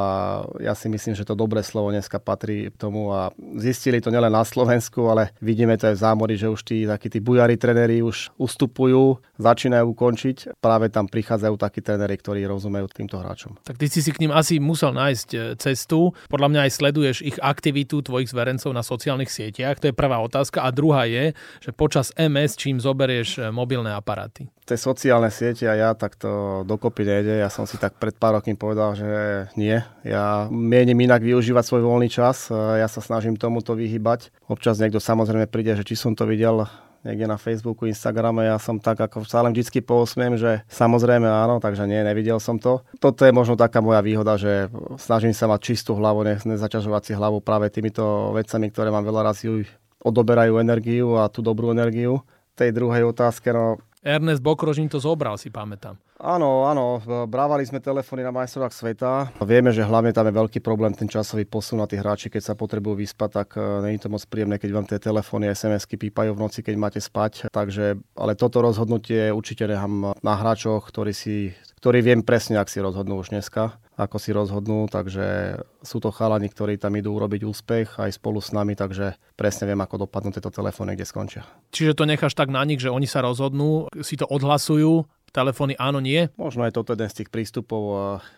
ja 0.57 0.73
si 0.73 0.89
myslím, 0.89 1.13
že 1.13 1.21
to 1.21 1.37
dobré 1.37 1.61
slovo 1.61 1.93
dneska 1.93 2.17
patrí 2.17 2.73
k 2.73 2.75
tomu 2.81 3.13
a 3.13 3.29
zistili 3.61 4.01
to 4.01 4.09
nielen 4.09 4.33
na 4.33 4.41
Slovensku, 4.41 5.05
ale 5.05 5.29
vidíme 5.37 5.77
to 5.77 5.93
aj 5.93 5.95
v 5.95 6.01
zámori, 6.01 6.33
že 6.33 6.49
už 6.49 6.65
tí 6.65 6.89
takí 6.89 7.13
tí 7.13 7.21
bujari 7.21 7.53
trenéri 7.53 8.01
už 8.01 8.33
ustupujú, 8.41 9.21
začínajú 9.37 9.93
končiť. 9.93 10.57
Práve 10.57 10.89
tam 10.89 11.05
prichádzajú 11.05 11.55
takí 11.59 11.85
trenéri, 11.85 12.17
ktorí 12.17 12.41
rozumejú 12.49 12.89
týmto 12.89 13.21
hráčom. 13.21 13.59
Tak 13.61 13.77
ty 13.77 13.85
si 13.91 14.01
si 14.01 14.09
k 14.09 14.25
ním 14.25 14.33
asi 14.33 14.57
musel 14.57 14.95
nájsť 14.95 15.29
e, 15.35 15.37
cestu. 15.59 16.15
Podľa 16.31 16.47
mňa 16.49 16.61
aj 16.65 16.71
sleduješ 16.71 17.17
ich 17.27 17.37
aktivitu, 17.43 17.99
tvojich 18.07 18.31
zverencov 18.31 18.71
na 18.71 18.79
sociálnych 18.79 19.27
sieťach? 19.27 19.83
To 19.83 19.91
je 19.91 19.95
prvá 19.95 20.23
otázka. 20.23 20.63
A 20.63 20.71
druhá 20.71 21.03
je, 21.03 21.35
že 21.59 21.75
počas 21.75 22.15
MS 22.15 22.55
čím 22.55 22.79
zoberieš 22.79 23.29
e, 23.37 23.41
mobilné 23.51 23.91
aparáty? 23.91 24.47
Tie 24.63 24.79
sociálne 24.79 25.31
siete 25.31 25.67
a 25.67 25.75
ja 25.75 25.89
tak 25.95 26.15
to 26.15 26.63
dokopy 26.63 27.03
nejde. 27.03 27.43
Ja 27.43 27.51
som 27.51 27.67
si 27.67 27.75
tak 27.75 27.99
pred 27.99 28.15
pár 28.15 28.39
rokmi 28.39 28.55
povedal, 28.55 28.95
že 28.95 29.11
nie. 29.59 29.79
Ja 30.07 30.47
mienim 30.47 30.99
inak 31.03 31.23
využívať 31.23 31.63
svoj 31.67 31.83
voľný 31.83 32.07
čas. 32.07 32.47
E, 32.47 32.55
ja 32.79 32.87
sa 32.87 33.03
snažím 33.03 33.35
tomuto 33.35 33.75
vyhybať. 33.75 34.31
Občas 34.47 34.79
niekto 34.79 35.03
samozrejme 35.03 35.51
príde, 35.51 35.75
že 35.75 35.83
či 35.83 35.99
som 35.99 36.15
to 36.15 36.23
videl 36.23 36.63
niekde 37.07 37.23
na 37.23 37.39
Facebooku, 37.39 37.87
Instagrame, 37.87 38.51
ja 38.51 38.59
som 38.59 38.75
tak 38.83 38.99
ako 38.99 39.23
sa 39.23 39.39
len 39.39 39.55
vždycky 39.55 39.79
pousmiem, 39.79 40.35
že 40.35 40.67
samozrejme 40.67 41.23
áno, 41.23 41.63
takže 41.63 41.87
nie, 41.87 42.03
nevidel 42.03 42.43
som 42.43 42.59
to. 42.59 42.83
Toto 42.99 43.23
je 43.23 43.31
možno 43.31 43.55
taká 43.55 43.79
moja 43.79 44.03
výhoda, 44.03 44.35
že 44.35 44.67
snažím 44.99 45.31
sa 45.31 45.47
mať 45.47 45.59
čistú 45.63 45.95
hlavu, 45.95 46.27
ne, 46.27 46.35
nezaťažovať 46.35 47.01
si 47.07 47.13
hlavu 47.15 47.39
práve 47.39 47.71
týmito 47.71 48.35
vecami, 48.35 48.67
ktoré 48.67 48.91
mám 48.91 49.07
veľa 49.07 49.31
razy 49.31 49.63
odoberajú 50.03 50.61
energiu 50.61 51.17
a 51.17 51.31
tú 51.31 51.41
dobrú 51.41 51.73
energiu. 51.73 52.21
Tej 52.57 52.73
druhej 52.73 53.05
otázke, 53.05 53.53
no 53.53 53.77
Ernest 54.07 54.39
Bokrožin 54.39 54.87
to 54.87 55.03
zobral, 55.03 55.35
si 55.35 55.51
pamätám. 55.51 55.99
Áno, 56.17 56.63
áno, 56.63 57.03
brávali 57.27 57.67
sme 57.67 57.83
telefóny 57.83 58.23
na 58.23 58.31
majstrovách 58.31 58.71
sveta. 58.71 59.29
Vieme, 59.43 59.75
že 59.75 59.83
hlavne 59.83 60.15
tam 60.15 60.31
je 60.31 60.39
veľký 60.39 60.63
problém 60.63 60.95
ten 60.95 61.11
časový 61.11 61.43
posun 61.43 61.83
na 61.83 61.85
tých 61.85 62.01
hráči, 62.01 62.31
keď 62.31 62.41
sa 62.41 62.53
potrebujú 62.55 63.03
vyspať, 63.03 63.29
tak 63.43 63.59
e, 63.59 63.61
není 63.83 63.99
to 63.99 64.07
moc 64.07 64.23
príjemné, 64.25 64.55
keď 64.57 64.69
vám 64.71 64.87
tie 64.87 64.97
telefóny, 64.97 65.51
SMS-ky 65.51 65.99
pípajú 65.99 66.33
v 66.33 66.41
noci, 66.41 66.63
keď 66.63 66.75
máte 66.79 66.99
spať. 67.03 67.51
Takže, 67.51 67.99
ale 68.15 68.33
toto 68.33 68.63
rozhodnutie 68.63 69.29
určite 69.29 69.67
nechám 69.67 70.15
na 70.23 70.33
hráčoch, 70.39 70.87
ktorí, 70.89 71.11
si, 71.11 71.51
ktorí 71.83 71.99
viem 71.99 72.23
presne, 72.23 72.57
ak 72.57 72.71
si 72.71 72.79
rozhodnú 72.79 73.19
už 73.19 73.35
dneska 73.35 73.77
ako 73.97 74.17
si 74.21 74.29
rozhodnú, 74.29 74.85
takže 74.85 75.57
sú 75.81 75.97
to 75.97 76.13
chalani, 76.13 76.47
ktorí 76.53 76.77
tam 76.77 76.93
idú 76.93 77.17
urobiť 77.17 77.41
úspech 77.43 77.97
aj 77.97 78.21
spolu 78.21 78.37
s 78.37 78.53
nami, 78.53 78.77
takže 78.77 79.17
presne 79.33 79.65
viem, 79.65 79.81
ako 79.81 80.05
dopadnú 80.05 80.29
tieto 80.29 80.53
telefóny, 80.53 80.93
kde 80.93 81.09
skončia. 81.09 81.43
Čiže 81.73 81.97
to 81.97 82.05
necháš 82.05 82.37
tak 82.37 82.53
na 82.53 82.61
nich, 82.61 82.77
že 82.77 82.93
oni 82.93 83.09
sa 83.09 83.25
rozhodnú, 83.25 83.89
si 84.05 84.13
to 84.13 84.29
odhlasujú, 84.29 85.09
telefóny 85.33 85.73
áno, 85.81 85.97
nie? 85.97 86.29
Možno 86.37 86.63
je 86.69 86.77
toto 86.77 86.93
jeden 86.93 87.09
z 87.09 87.23
tých 87.23 87.29
prístupov, 87.33 87.81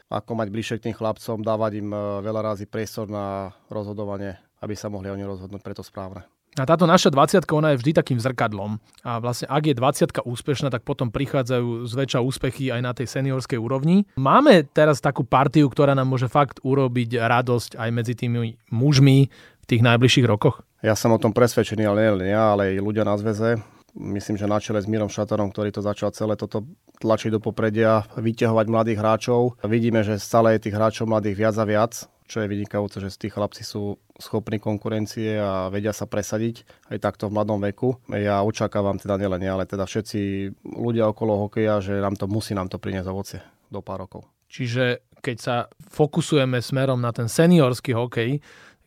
ako 0.08 0.32
mať 0.34 0.48
bližšie 0.48 0.76
k 0.80 0.86
tým 0.89 0.95
chlapcom, 0.98 1.43
dávať 1.43 1.72
im 1.80 1.89
e, 1.93 2.00
veľa 2.26 2.41
razy 2.56 2.65
priestor 2.65 3.08
na 3.08 3.54
rozhodovanie, 3.69 4.36
aby 4.63 4.74
sa 4.74 4.89
mohli 4.91 5.08
oni 5.12 5.24
rozhodnúť 5.24 5.62
pre 5.62 5.76
to 5.76 5.86
správne. 5.86 6.26
A 6.60 6.67
táto 6.67 6.84
naša 6.84 7.08
20 7.08 7.48
ona 7.56 7.72
je 7.74 7.80
vždy 7.80 7.91
takým 7.95 8.19
zrkadlom. 8.19 8.84
A 9.08 9.24
vlastne 9.24 9.48
ak 9.48 9.63
je 9.72 9.76
20 9.76 10.28
úspešná, 10.28 10.67
tak 10.67 10.84
potom 10.84 11.08
prichádzajú 11.08 11.88
zväčša 11.88 12.19
úspechy 12.19 12.67
aj 12.69 12.82
na 12.84 12.91
tej 12.91 13.08
seniorskej 13.08 13.56
úrovni. 13.56 14.04
Máme 14.19 14.67
teraz 14.67 15.00
takú 15.00 15.24
partiu, 15.24 15.72
ktorá 15.72 15.95
nám 15.95 16.12
môže 16.12 16.28
fakt 16.28 16.60
urobiť 16.67 17.15
radosť 17.15 17.80
aj 17.80 17.89
medzi 17.95 18.13
tými 18.19 18.60
mužmi 18.76 19.32
v 19.32 19.65
tých 19.65 19.82
najbližších 19.82 20.28
rokoch? 20.28 20.60
Ja 20.84 20.95
som 20.95 21.15
o 21.15 21.19
tom 21.19 21.32
presvedčený, 21.32 21.84
ale 21.88 22.12
nie 22.19 22.36
ja, 22.36 22.56
ale 22.56 22.76
aj 22.76 22.84
ľudia 22.84 23.04
na 23.08 23.15
zväze. 23.15 23.60
Myslím, 23.98 24.38
že 24.38 24.45
na 24.45 24.62
čele 24.62 24.80
s 24.80 24.88
Mírom 24.88 25.10
Šatarom, 25.10 25.50
ktorý 25.50 25.74
to 25.74 25.82
začal 25.82 26.13
celé 26.13 26.38
toto 26.38 26.63
tlačiť 27.02 27.36
do 27.36 27.39
popredia, 27.41 28.06
vyťahovať 28.15 28.65
mladých 28.69 29.02
hráčov. 29.02 29.60
Vidíme, 29.65 30.06
že 30.06 30.22
stále 30.22 30.56
je 30.56 30.69
tých 30.69 30.78
hráčov 30.78 31.10
mladých 31.10 31.36
viac 31.36 31.56
a 31.58 31.65
viac 31.65 31.93
čo 32.30 32.46
je 32.46 32.48
vynikajúce, 32.48 33.02
že 33.02 33.10
tí 33.18 33.34
chlapci 33.34 33.65
sú 33.65 33.98
schopní 34.22 34.62
konkurencie 34.62 35.42
a 35.42 35.74
vedia 35.74 35.89
sa 35.89 36.06
presadiť 36.06 36.62
aj 36.94 36.98
takto 37.02 37.26
v 37.26 37.36
mladom 37.42 37.58
veku. 37.58 37.98
Ja 38.13 38.46
očakávam 38.46 39.02
teda 39.02 39.18
nielen 39.18 39.42
ja, 39.42 39.58
ale 39.58 39.65
teda 39.65 39.89
všetci 39.89 40.54
ľudia 40.78 41.10
okolo 41.10 41.50
hokeja, 41.50 41.82
že 41.82 41.98
nám 41.98 42.13
to 42.13 42.30
musí 42.30 42.54
nám 42.54 42.70
to 42.70 42.78
priniesť 42.78 43.10
ovocie 43.10 43.42
do 43.74 43.82
pár 43.82 44.06
rokov. 44.06 44.30
Čiže 44.46 45.10
keď 45.20 45.38
sa 45.38 45.56
fokusujeme 45.89 46.62
smerom 46.62 47.02
na 47.02 47.10
ten 47.12 47.28
seniorský 47.28 47.98
hokej, 47.98 48.39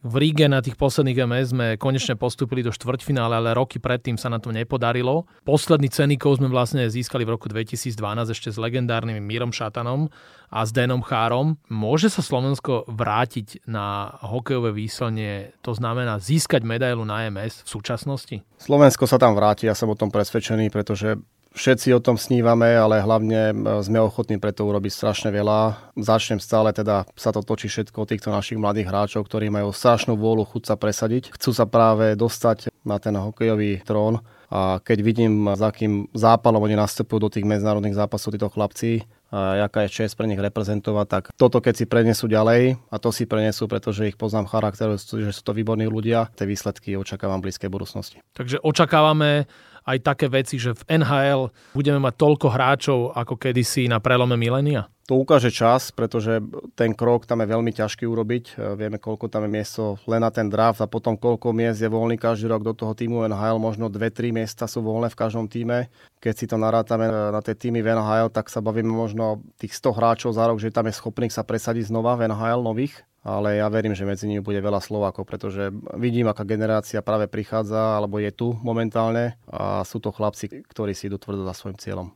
v 0.02 0.14
Ríge 0.18 0.50
na 0.50 0.58
tých 0.58 0.74
posledných 0.74 1.22
MS 1.22 1.46
sme 1.54 1.66
konečne 1.78 2.18
postúpili 2.18 2.66
do 2.66 2.74
štvrťfinále, 2.74 3.38
ale 3.38 3.54
roky 3.54 3.78
predtým 3.78 4.18
sa 4.18 4.26
na 4.26 4.42
to 4.42 4.50
nepodarilo. 4.50 5.30
Posledný 5.46 5.86
ceníkov 5.94 6.42
sme 6.42 6.50
vlastne 6.50 6.90
získali 6.90 7.22
v 7.22 7.38
roku 7.38 7.46
2012 7.46 7.94
ešte 8.34 8.50
s 8.50 8.58
legendárnym 8.58 9.22
Mírom 9.22 9.54
Šatanom 9.54 10.10
a 10.50 10.66
s 10.66 10.74
Denom 10.74 11.06
Chárom. 11.06 11.54
Môže 11.70 12.10
sa 12.10 12.18
Slovensko 12.18 12.82
vrátiť 12.90 13.62
na 13.70 14.18
hokejové 14.26 14.74
výslnie, 14.74 15.54
to 15.62 15.70
znamená 15.70 16.18
získať 16.18 16.66
medailu 16.66 17.06
na 17.06 17.30
MS 17.30 17.62
v 17.62 17.68
súčasnosti? 17.70 18.36
Slovensko 18.58 19.06
sa 19.06 19.22
tam 19.22 19.38
vráti, 19.38 19.70
ja 19.70 19.78
som 19.78 19.86
o 19.86 19.96
tom 19.96 20.10
presvedčený, 20.10 20.74
pretože 20.74 21.14
Všetci 21.52 21.92
o 21.92 22.00
tom 22.00 22.16
snívame, 22.16 22.72
ale 22.72 23.04
hlavne 23.04 23.52
sme 23.84 24.00
ochotní 24.00 24.40
preto 24.40 24.64
urobiť 24.64 24.88
strašne 24.88 25.28
veľa. 25.28 25.92
Začnem 26.00 26.40
stále 26.40 26.72
teda 26.72 27.04
sa 27.12 27.30
to 27.30 27.44
točí 27.44 27.68
všetko 27.68 28.02
o 28.02 28.08
týchto 28.08 28.32
našich 28.32 28.56
mladých 28.56 28.88
hráčov, 28.88 29.28
ktorí 29.28 29.52
majú 29.52 29.68
strašnú 29.68 30.16
vôľu 30.16 30.48
chuť 30.48 30.62
sa 30.72 30.74
presadiť. 30.80 31.36
Chcú 31.36 31.50
sa 31.52 31.68
práve 31.68 32.16
dostať 32.16 32.72
na 32.88 32.96
ten 32.96 33.12
hokejový 33.14 33.84
trón 33.84 34.24
a 34.52 34.80
keď 34.80 34.98
vidím, 35.00 35.48
za 35.52 35.72
akým 35.72 36.08
zápalom 36.12 36.64
oni 36.64 36.76
nastupujú 36.76 37.28
do 37.28 37.32
tých 37.32 37.44
medzinárodných 37.48 37.96
zápasov 37.96 38.36
títo 38.36 38.52
chlapci, 38.52 39.04
a 39.32 39.64
jaká 39.64 39.88
je 39.88 40.04
čest 40.04 40.12
pre 40.12 40.28
nich 40.28 40.36
reprezentovať, 40.36 41.06
tak 41.08 41.24
toto 41.40 41.64
keď 41.64 41.74
si 41.80 41.84
prenesú 41.88 42.28
ďalej, 42.28 42.76
a 42.92 42.96
to 43.00 43.08
si 43.08 43.24
prenesú, 43.24 43.64
pretože 43.64 44.12
ich 44.12 44.20
poznám 44.20 44.44
charakter, 44.44 44.92
že 44.92 45.32
sú 45.32 45.40
to 45.40 45.56
výborní 45.56 45.88
ľudia, 45.88 46.28
tie 46.36 46.44
výsledky 46.44 47.00
očakávam 47.00 47.40
v 47.40 47.48
blízkej 47.48 47.72
budúcnosti. 47.72 48.20
Takže 48.36 48.60
očakávame 48.60 49.48
aj 49.86 49.98
také 50.02 50.26
veci, 50.30 50.58
že 50.58 50.74
v 50.76 51.02
NHL 51.02 51.50
budeme 51.74 51.98
mať 52.02 52.14
toľko 52.18 52.46
hráčov 52.50 52.98
ako 53.14 53.34
kedysi 53.38 53.90
na 53.90 53.98
prelome 53.98 54.38
milénia? 54.38 54.88
To 55.10 55.18
ukáže 55.18 55.50
čas, 55.50 55.90
pretože 55.90 56.38
ten 56.78 56.94
krok 56.94 57.26
tam 57.26 57.42
je 57.42 57.50
veľmi 57.50 57.74
ťažký 57.74 58.06
urobiť. 58.06 58.44
E, 58.54 58.78
vieme, 58.78 59.02
koľko 59.02 59.26
tam 59.26 59.42
je 59.44 59.50
miesto 59.50 59.98
len 60.06 60.22
na 60.22 60.30
ten 60.30 60.46
draft 60.46 60.78
a 60.78 60.86
potom 60.86 61.18
koľko 61.18 61.50
miest 61.50 61.82
je 61.82 61.90
voľný 61.90 62.14
každý 62.14 62.46
rok 62.46 62.62
do 62.62 62.70
toho 62.70 62.94
týmu 62.94 63.26
NHL. 63.26 63.58
Možno 63.58 63.90
2-3 63.90 64.30
miesta 64.30 64.70
sú 64.70 64.78
voľné 64.78 65.10
v 65.10 65.18
každom 65.18 65.50
týme. 65.50 65.90
Keď 66.22 66.34
si 66.38 66.46
to 66.46 66.54
narátame 66.54 67.10
e, 67.10 67.34
na 67.34 67.42
tie 67.42 67.58
týmy 67.58 67.82
v 67.82 67.98
NHL, 67.98 68.30
tak 68.30 68.46
sa 68.46 68.62
bavíme 68.62 68.94
možno 68.94 69.42
tých 69.58 69.74
100 69.74 69.98
hráčov 69.98 70.30
za 70.38 70.46
rok, 70.46 70.62
že 70.62 70.70
tam 70.70 70.86
je 70.86 70.94
schopných 70.94 71.34
sa 71.34 71.42
presadiť 71.42 71.90
znova 71.90 72.14
v 72.14 72.30
NHL 72.30 72.62
nových 72.62 73.02
ale 73.22 73.62
ja 73.62 73.70
verím, 73.70 73.94
že 73.94 74.06
medzi 74.06 74.26
nimi 74.26 74.42
bude 74.42 74.58
veľa 74.58 74.82
Slovákov, 74.82 75.26
pretože 75.30 75.70
vidím, 75.94 76.26
aká 76.26 76.42
generácia 76.42 77.02
práve 77.06 77.30
prichádza, 77.30 77.98
alebo 77.98 78.18
je 78.18 78.34
tu 78.34 78.54
momentálne 78.66 79.38
a 79.46 79.86
sú 79.86 80.02
to 80.02 80.10
chlapci, 80.10 80.50
ktorí 80.66 80.92
si 80.92 81.06
idú 81.06 81.22
tvrdo 81.22 81.46
za 81.46 81.54
svojim 81.54 81.78
cieľom. 81.78 82.10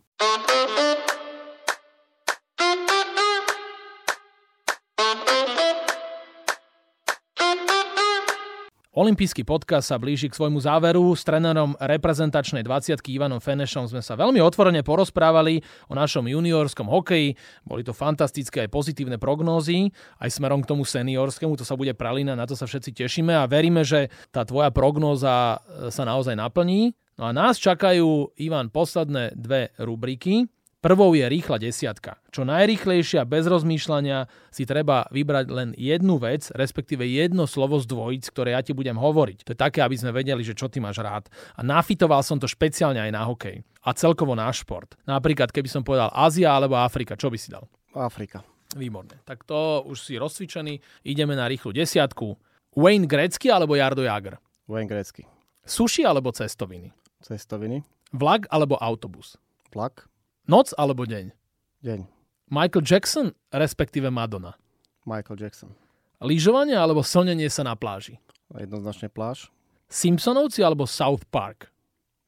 Olympijský 8.96 9.44
podcast 9.44 9.92
sa 9.92 10.00
blíži 10.00 10.32
k 10.32 10.40
svojmu 10.40 10.56
záveru. 10.56 11.12
S 11.12 11.20
trénerom 11.20 11.76
reprezentačnej 11.76 12.64
20 12.64 13.04
Ivanom 13.12 13.44
Fenešom 13.44 13.92
sme 13.92 14.00
sa 14.00 14.16
veľmi 14.16 14.40
otvorene 14.40 14.80
porozprávali 14.80 15.60
o 15.92 15.92
našom 15.92 16.24
juniorskom 16.24 16.88
hokeji. 16.88 17.36
Boli 17.68 17.84
to 17.84 17.92
fantastické 17.92 18.64
aj 18.64 18.72
pozitívne 18.72 19.20
prognózy, 19.20 19.92
aj 20.16 20.40
smerom 20.40 20.64
k 20.64 20.72
tomu 20.72 20.88
seniorskému, 20.88 21.60
to 21.60 21.68
sa 21.68 21.76
bude 21.76 21.92
pralina, 21.92 22.32
na 22.32 22.48
to 22.48 22.56
sa 22.56 22.64
všetci 22.64 22.96
tešíme 22.96 23.36
a 23.36 23.44
veríme, 23.44 23.84
že 23.84 24.08
tá 24.32 24.48
tvoja 24.48 24.72
prognóza 24.72 25.60
e, 25.60 25.92
sa 25.92 26.08
naozaj 26.08 26.32
naplní. 26.32 26.96
No 27.20 27.28
a 27.28 27.36
nás 27.36 27.60
čakajú, 27.60 28.32
Ivan, 28.40 28.72
posledné 28.72 29.36
dve 29.36 29.76
rubriky. 29.76 30.48
Prvou 30.84 31.16
je 31.16 31.24
rýchla 31.24 31.56
desiatka. 31.56 32.20
Čo 32.30 32.44
najrýchlejšia, 32.44 33.24
bez 33.24 33.48
rozmýšľania 33.48 34.28
si 34.52 34.68
treba 34.68 35.08
vybrať 35.08 35.46
len 35.48 35.68
jednu 35.74 36.20
vec, 36.20 36.52
respektíve 36.52 37.02
jedno 37.02 37.48
slovo 37.48 37.80
z 37.80 37.88
dvojic, 37.88 38.28
ktoré 38.28 38.52
ja 38.52 38.60
ti 38.60 38.76
budem 38.76 38.94
hovoriť. 38.94 39.48
To 39.48 39.50
je 39.56 39.58
také, 39.58 39.80
aby 39.80 39.96
sme 39.96 40.12
vedeli, 40.12 40.44
že 40.44 40.54
čo 40.54 40.68
ty 40.68 40.78
máš 40.78 41.00
rád. 41.00 41.32
A 41.56 41.64
nafitoval 41.64 42.20
som 42.20 42.36
to 42.36 42.44
špeciálne 42.44 43.00
aj 43.00 43.10
na 43.10 43.24
hokej. 43.24 43.64
A 43.88 43.96
celkovo 43.96 44.36
na 44.36 44.52
šport. 44.52 44.94
Napríklad, 45.08 45.48
keby 45.50 45.66
som 45.66 45.82
povedal 45.82 46.12
Ázia 46.12 46.52
alebo 46.52 46.76
Afrika, 46.76 47.16
čo 47.16 47.32
by 47.32 47.38
si 47.40 47.50
dal? 47.50 47.64
Afrika. 47.96 48.44
Výborne. 48.76 49.24
Tak 49.24 49.48
to 49.48 49.80
už 49.88 49.96
si 49.96 50.20
rozcvičený. 50.20 51.06
Ideme 51.08 51.32
na 51.32 51.48
rýchlu 51.48 51.72
desiatku. 51.72 52.36
Wayne 52.76 53.08
Grecky 53.08 53.48
alebo 53.48 53.72
Jardo 53.74 54.04
Jager? 54.04 54.36
Wayne 54.68 54.90
Grecky. 54.90 55.24
Suši 55.64 56.04
alebo 56.04 56.30
cestoviny? 56.30 56.92
Cestoviny. 57.24 57.80
Vlak 58.12 58.46
alebo 58.52 58.76
autobus? 58.76 59.40
Vlak. 59.72 60.06
Noc 60.46 60.70
alebo 60.78 61.02
deň? 61.02 61.34
Deň. 61.82 62.06
Michael 62.54 62.86
Jackson, 62.86 63.34
respektíve 63.50 64.14
Madonna. 64.14 64.54
Michael 65.02 65.42
Jackson. 65.42 65.74
Lyžovanie 66.22 66.78
alebo 66.78 67.02
slnenie 67.02 67.50
sa 67.50 67.66
na 67.66 67.74
pláži? 67.74 68.22
Jednoznačne 68.54 69.10
pláž. 69.10 69.50
Simpsonovci 69.90 70.62
alebo 70.62 70.86
South 70.86 71.26
Park? 71.34 71.66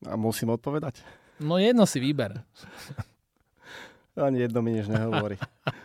A 0.03 0.19
musím 0.19 0.51
odpovedať? 0.51 0.99
No 1.39 1.63
jedno 1.63 1.87
si 1.87 2.03
vyber. 2.03 2.43
Ani 4.19 4.43
jedno 4.43 4.67
mi 4.67 4.75
nič 4.75 4.91
nehovorí. 4.91 5.39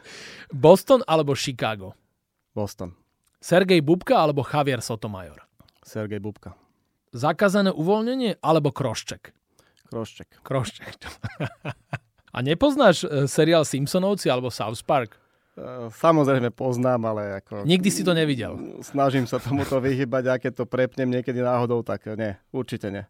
Boston 0.50 1.06
alebo 1.06 1.38
Chicago? 1.38 1.93
Boston. 2.58 2.98
Sergej 3.38 3.86
Bubka 3.86 4.17
alebo 4.17 4.41
Javier 4.41 4.82
Sotomayor? 4.82 5.38
Sergej 5.86 6.17
Bubka. 6.17 6.58
Zakázané 7.13 7.69
uvoľnenie 7.69 8.41
alebo 8.41 8.74
Krošček? 8.74 9.30
Krošček. 9.93 10.41
Krošček. 10.41 10.98
A 12.34 12.41
nepoznáš 12.41 13.06
e, 13.06 13.28
seriál 13.30 13.65
Simpsonovci 13.65 14.30
alebo 14.30 14.52
South 14.52 14.82
Park? 14.84 15.22
E, 15.54 15.94
samozrejme 15.94 16.50
poznám, 16.50 17.13
ale 17.13 17.38
ako... 17.38 17.62
Nikdy 17.62 17.89
si 17.94 18.02
to 18.02 18.18
nevidel. 18.18 18.58
Snažím 18.82 19.30
sa 19.30 19.38
tomuto 19.38 19.78
vyhybať 19.78 20.24
a 20.26 20.34
keď 20.42 20.52
to 20.58 20.66
prepnem 20.66 21.13
niekedy 21.13 21.46
náhodou, 21.46 21.86
tak 21.86 22.10
nie, 22.18 22.34
určite 22.50 22.89
nie. 22.89 23.06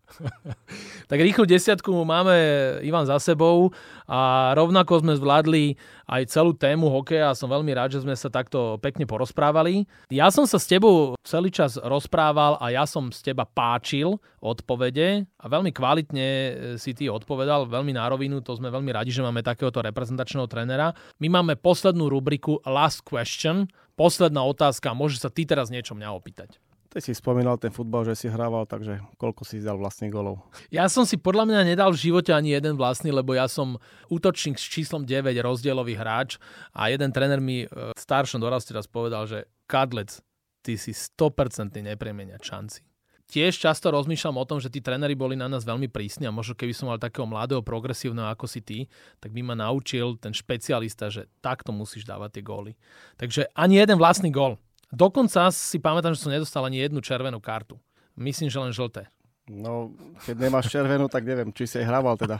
tak 1.11 1.23
rýchlu 1.23 1.47
desiatku 1.47 1.87
máme 2.03 2.35
Ivan 2.83 3.07
za 3.07 3.15
sebou 3.23 3.71
a 4.03 4.51
rovnako 4.59 5.07
sme 5.07 5.15
zvládli 5.15 5.79
aj 6.03 6.27
celú 6.27 6.51
tému 6.51 6.91
hokeja 6.91 7.31
a 7.31 7.37
som 7.37 7.47
veľmi 7.47 7.71
rád, 7.71 7.95
že 7.95 8.03
sme 8.03 8.11
sa 8.13 8.27
takto 8.27 8.75
pekne 8.83 9.07
porozprávali. 9.07 9.87
Ja 10.11 10.27
som 10.27 10.43
sa 10.43 10.59
s 10.59 10.67
tebou 10.67 11.15
celý 11.23 11.47
čas 11.47 11.79
rozprával 11.79 12.59
a 12.59 12.75
ja 12.75 12.83
som 12.83 13.07
z 13.07 13.31
teba 13.31 13.47
páčil 13.47 14.19
odpovede 14.43 15.23
a 15.39 15.45
veľmi 15.47 15.71
kvalitne 15.71 16.27
e, 16.27 16.51
si 16.75 16.91
ty 16.91 17.07
odpovedal, 17.07 17.71
veľmi 17.71 17.95
na 17.95 18.03
rovinu, 18.11 18.43
to 18.43 18.59
sme 18.59 18.67
veľmi 18.67 18.91
radi, 18.91 19.15
že 19.15 19.23
máme 19.23 19.39
takéhoto 19.39 19.79
reprezentačného 19.79 20.43
trénera. 20.51 20.91
My 21.23 21.31
máme 21.31 21.55
poslednú 21.55 22.11
rubriku 22.11 22.32
Last 22.67 23.03
Question, 23.03 23.67
posledná 23.97 24.41
otázka, 24.45 24.93
môže 24.95 25.19
sa 25.19 25.27
ty 25.27 25.43
teraz 25.43 25.67
niečo 25.73 25.93
mňa 25.97 26.09
opýtať. 26.13 26.61
Ty 26.93 27.01
si 27.01 27.17
spomínal 27.17 27.57
ten 27.57 27.73
futbal, 27.73 28.05
že 28.05 28.13
si 28.13 28.29
hrával, 28.29 28.69
takže 28.69 29.01
koľko 29.17 29.41
si 29.41 29.65
dal 29.65 29.81
vlastných 29.81 30.13
golov? 30.13 30.45
Ja 30.69 30.85
som 30.85 31.09
si 31.09 31.17
podľa 31.17 31.49
mňa 31.49 31.73
nedal 31.73 31.89
v 31.89 31.97
živote 31.97 32.29
ani 32.29 32.53
jeden 32.53 32.77
vlastný, 32.77 33.09
lebo 33.09 33.33
ja 33.33 33.49
som 33.49 33.81
útočník 34.13 34.61
s 34.61 34.69
číslom 34.69 35.01
9, 35.01 35.33
rozdielový 35.41 35.97
hráč 35.97 36.37
a 36.69 36.93
jeden 36.93 37.09
tréner 37.09 37.41
mi 37.41 37.65
v 37.65 37.97
staršom 37.97 38.37
doraste 38.37 38.77
raz 38.77 38.85
povedal, 38.85 39.25
že 39.25 39.49
Kadlec, 39.65 40.21
ty 40.61 40.77
si 40.77 40.93
100% 40.93 41.73
nepremeniať 41.81 42.41
šanci. 42.45 42.85
Tiež 43.31 43.55
často 43.55 43.89
rozmýšľam 43.89 44.35
o 44.35 44.45
tom, 44.45 44.59
že 44.59 44.67
tí 44.67 44.83
tréneri 44.83 45.15
boli 45.15 45.33
na 45.33 45.47
nás 45.47 45.63
veľmi 45.63 45.87
prísni 45.87 46.27
a 46.27 46.35
možno 46.35 46.53
keby 46.53 46.75
som 46.75 46.91
mal 46.91 46.99
takého 46.99 47.23
mladého, 47.23 47.63
progresívneho 47.63 48.27
ako 48.29 48.45
si 48.45 48.59
ty, 48.59 48.77
tak 49.23 49.31
by 49.31 49.41
ma 49.41 49.55
naučil 49.55 50.19
ten 50.19 50.35
špecialista, 50.35 51.07
že 51.07 51.31
takto 51.39 51.71
musíš 51.71 52.03
dávať 52.03 52.39
tie 52.39 52.43
góly. 52.43 52.71
Takže 53.15 53.49
ani 53.55 53.79
jeden 53.79 53.97
vlastný 53.97 54.29
gól. 54.29 54.59
Dokonca 54.93 55.49
si 55.49 55.81
pamätám, 55.81 56.13
že 56.13 56.21
som 56.21 56.35
nedostal 56.35 56.67
ani 56.67 56.83
jednu 56.83 57.01
červenú 57.01 57.41
kartu. 57.41 57.81
Myslím, 58.13 58.51
že 58.53 58.61
len 58.61 58.69
žlté. 58.69 59.09
No, 59.49 59.91
keď 60.23 60.35
nemáš 60.39 60.71
červenú, 60.71 61.11
tak 61.11 61.27
neviem, 61.27 61.51
či 61.51 61.67
si 61.67 61.75
aj 61.81 61.89
hrával 61.89 62.15
teda. 62.15 62.39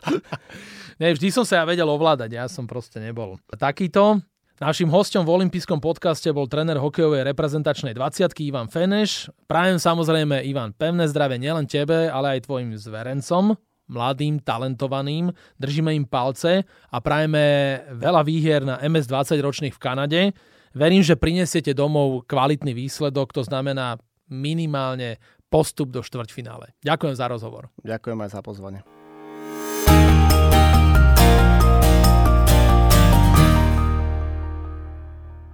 Nie, 1.02 1.12
vždy 1.12 1.36
som 1.36 1.44
sa 1.44 1.60
ja 1.60 1.64
vedel 1.68 1.90
ovládať, 1.90 2.30
ja 2.32 2.46
som 2.48 2.64
proste 2.64 3.04
nebol. 3.04 3.36
Takýto. 3.52 4.24
Našim 4.64 4.88
hostom 4.88 5.28
v 5.28 5.44
olympijskom 5.44 5.84
podcaste 5.84 6.32
bol 6.32 6.48
tréner 6.48 6.80
hokejovej 6.80 7.28
reprezentačnej 7.36 7.92
20 8.00 8.32
Ivan 8.48 8.72
Feneš. 8.72 9.28
Prajem 9.44 9.76
samozrejme, 9.76 10.40
Ivan, 10.48 10.72
pevné 10.72 11.04
zdravie 11.12 11.36
nielen 11.36 11.68
tebe, 11.68 12.08
ale 12.08 12.40
aj 12.40 12.48
tvojim 12.48 12.72
zverencom, 12.72 13.60
mladým, 13.92 14.40
talentovaným. 14.40 15.36
Držíme 15.60 15.92
im 15.92 16.08
palce 16.08 16.64
a 16.64 16.98
prajeme 17.04 17.44
veľa 17.92 18.24
výhier 18.24 18.64
na 18.64 18.80
MS-20 18.80 19.44
ročných 19.44 19.76
v 19.76 19.84
Kanade. 19.84 20.22
Verím, 20.72 21.04
že 21.04 21.20
prinesiete 21.20 21.76
domov 21.76 22.24
kvalitný 22.24 22.72
výsledok, 22.72 23.36
to 23.36 23.44
znamená 23.44 24.00
minimálne 24.32 25.20
postup 25.52 25.92
do 25.92 26.00
štvrťfinále. 26.00 26.72
Ďakujem 26.88 27.16
za 27.20 27.28
rozhovor. 27.28 27.68
Ďakujem 27.84 28.16
aj 28.16 28.30
za 28.32 28.40
pozvanie. 28.40 28.80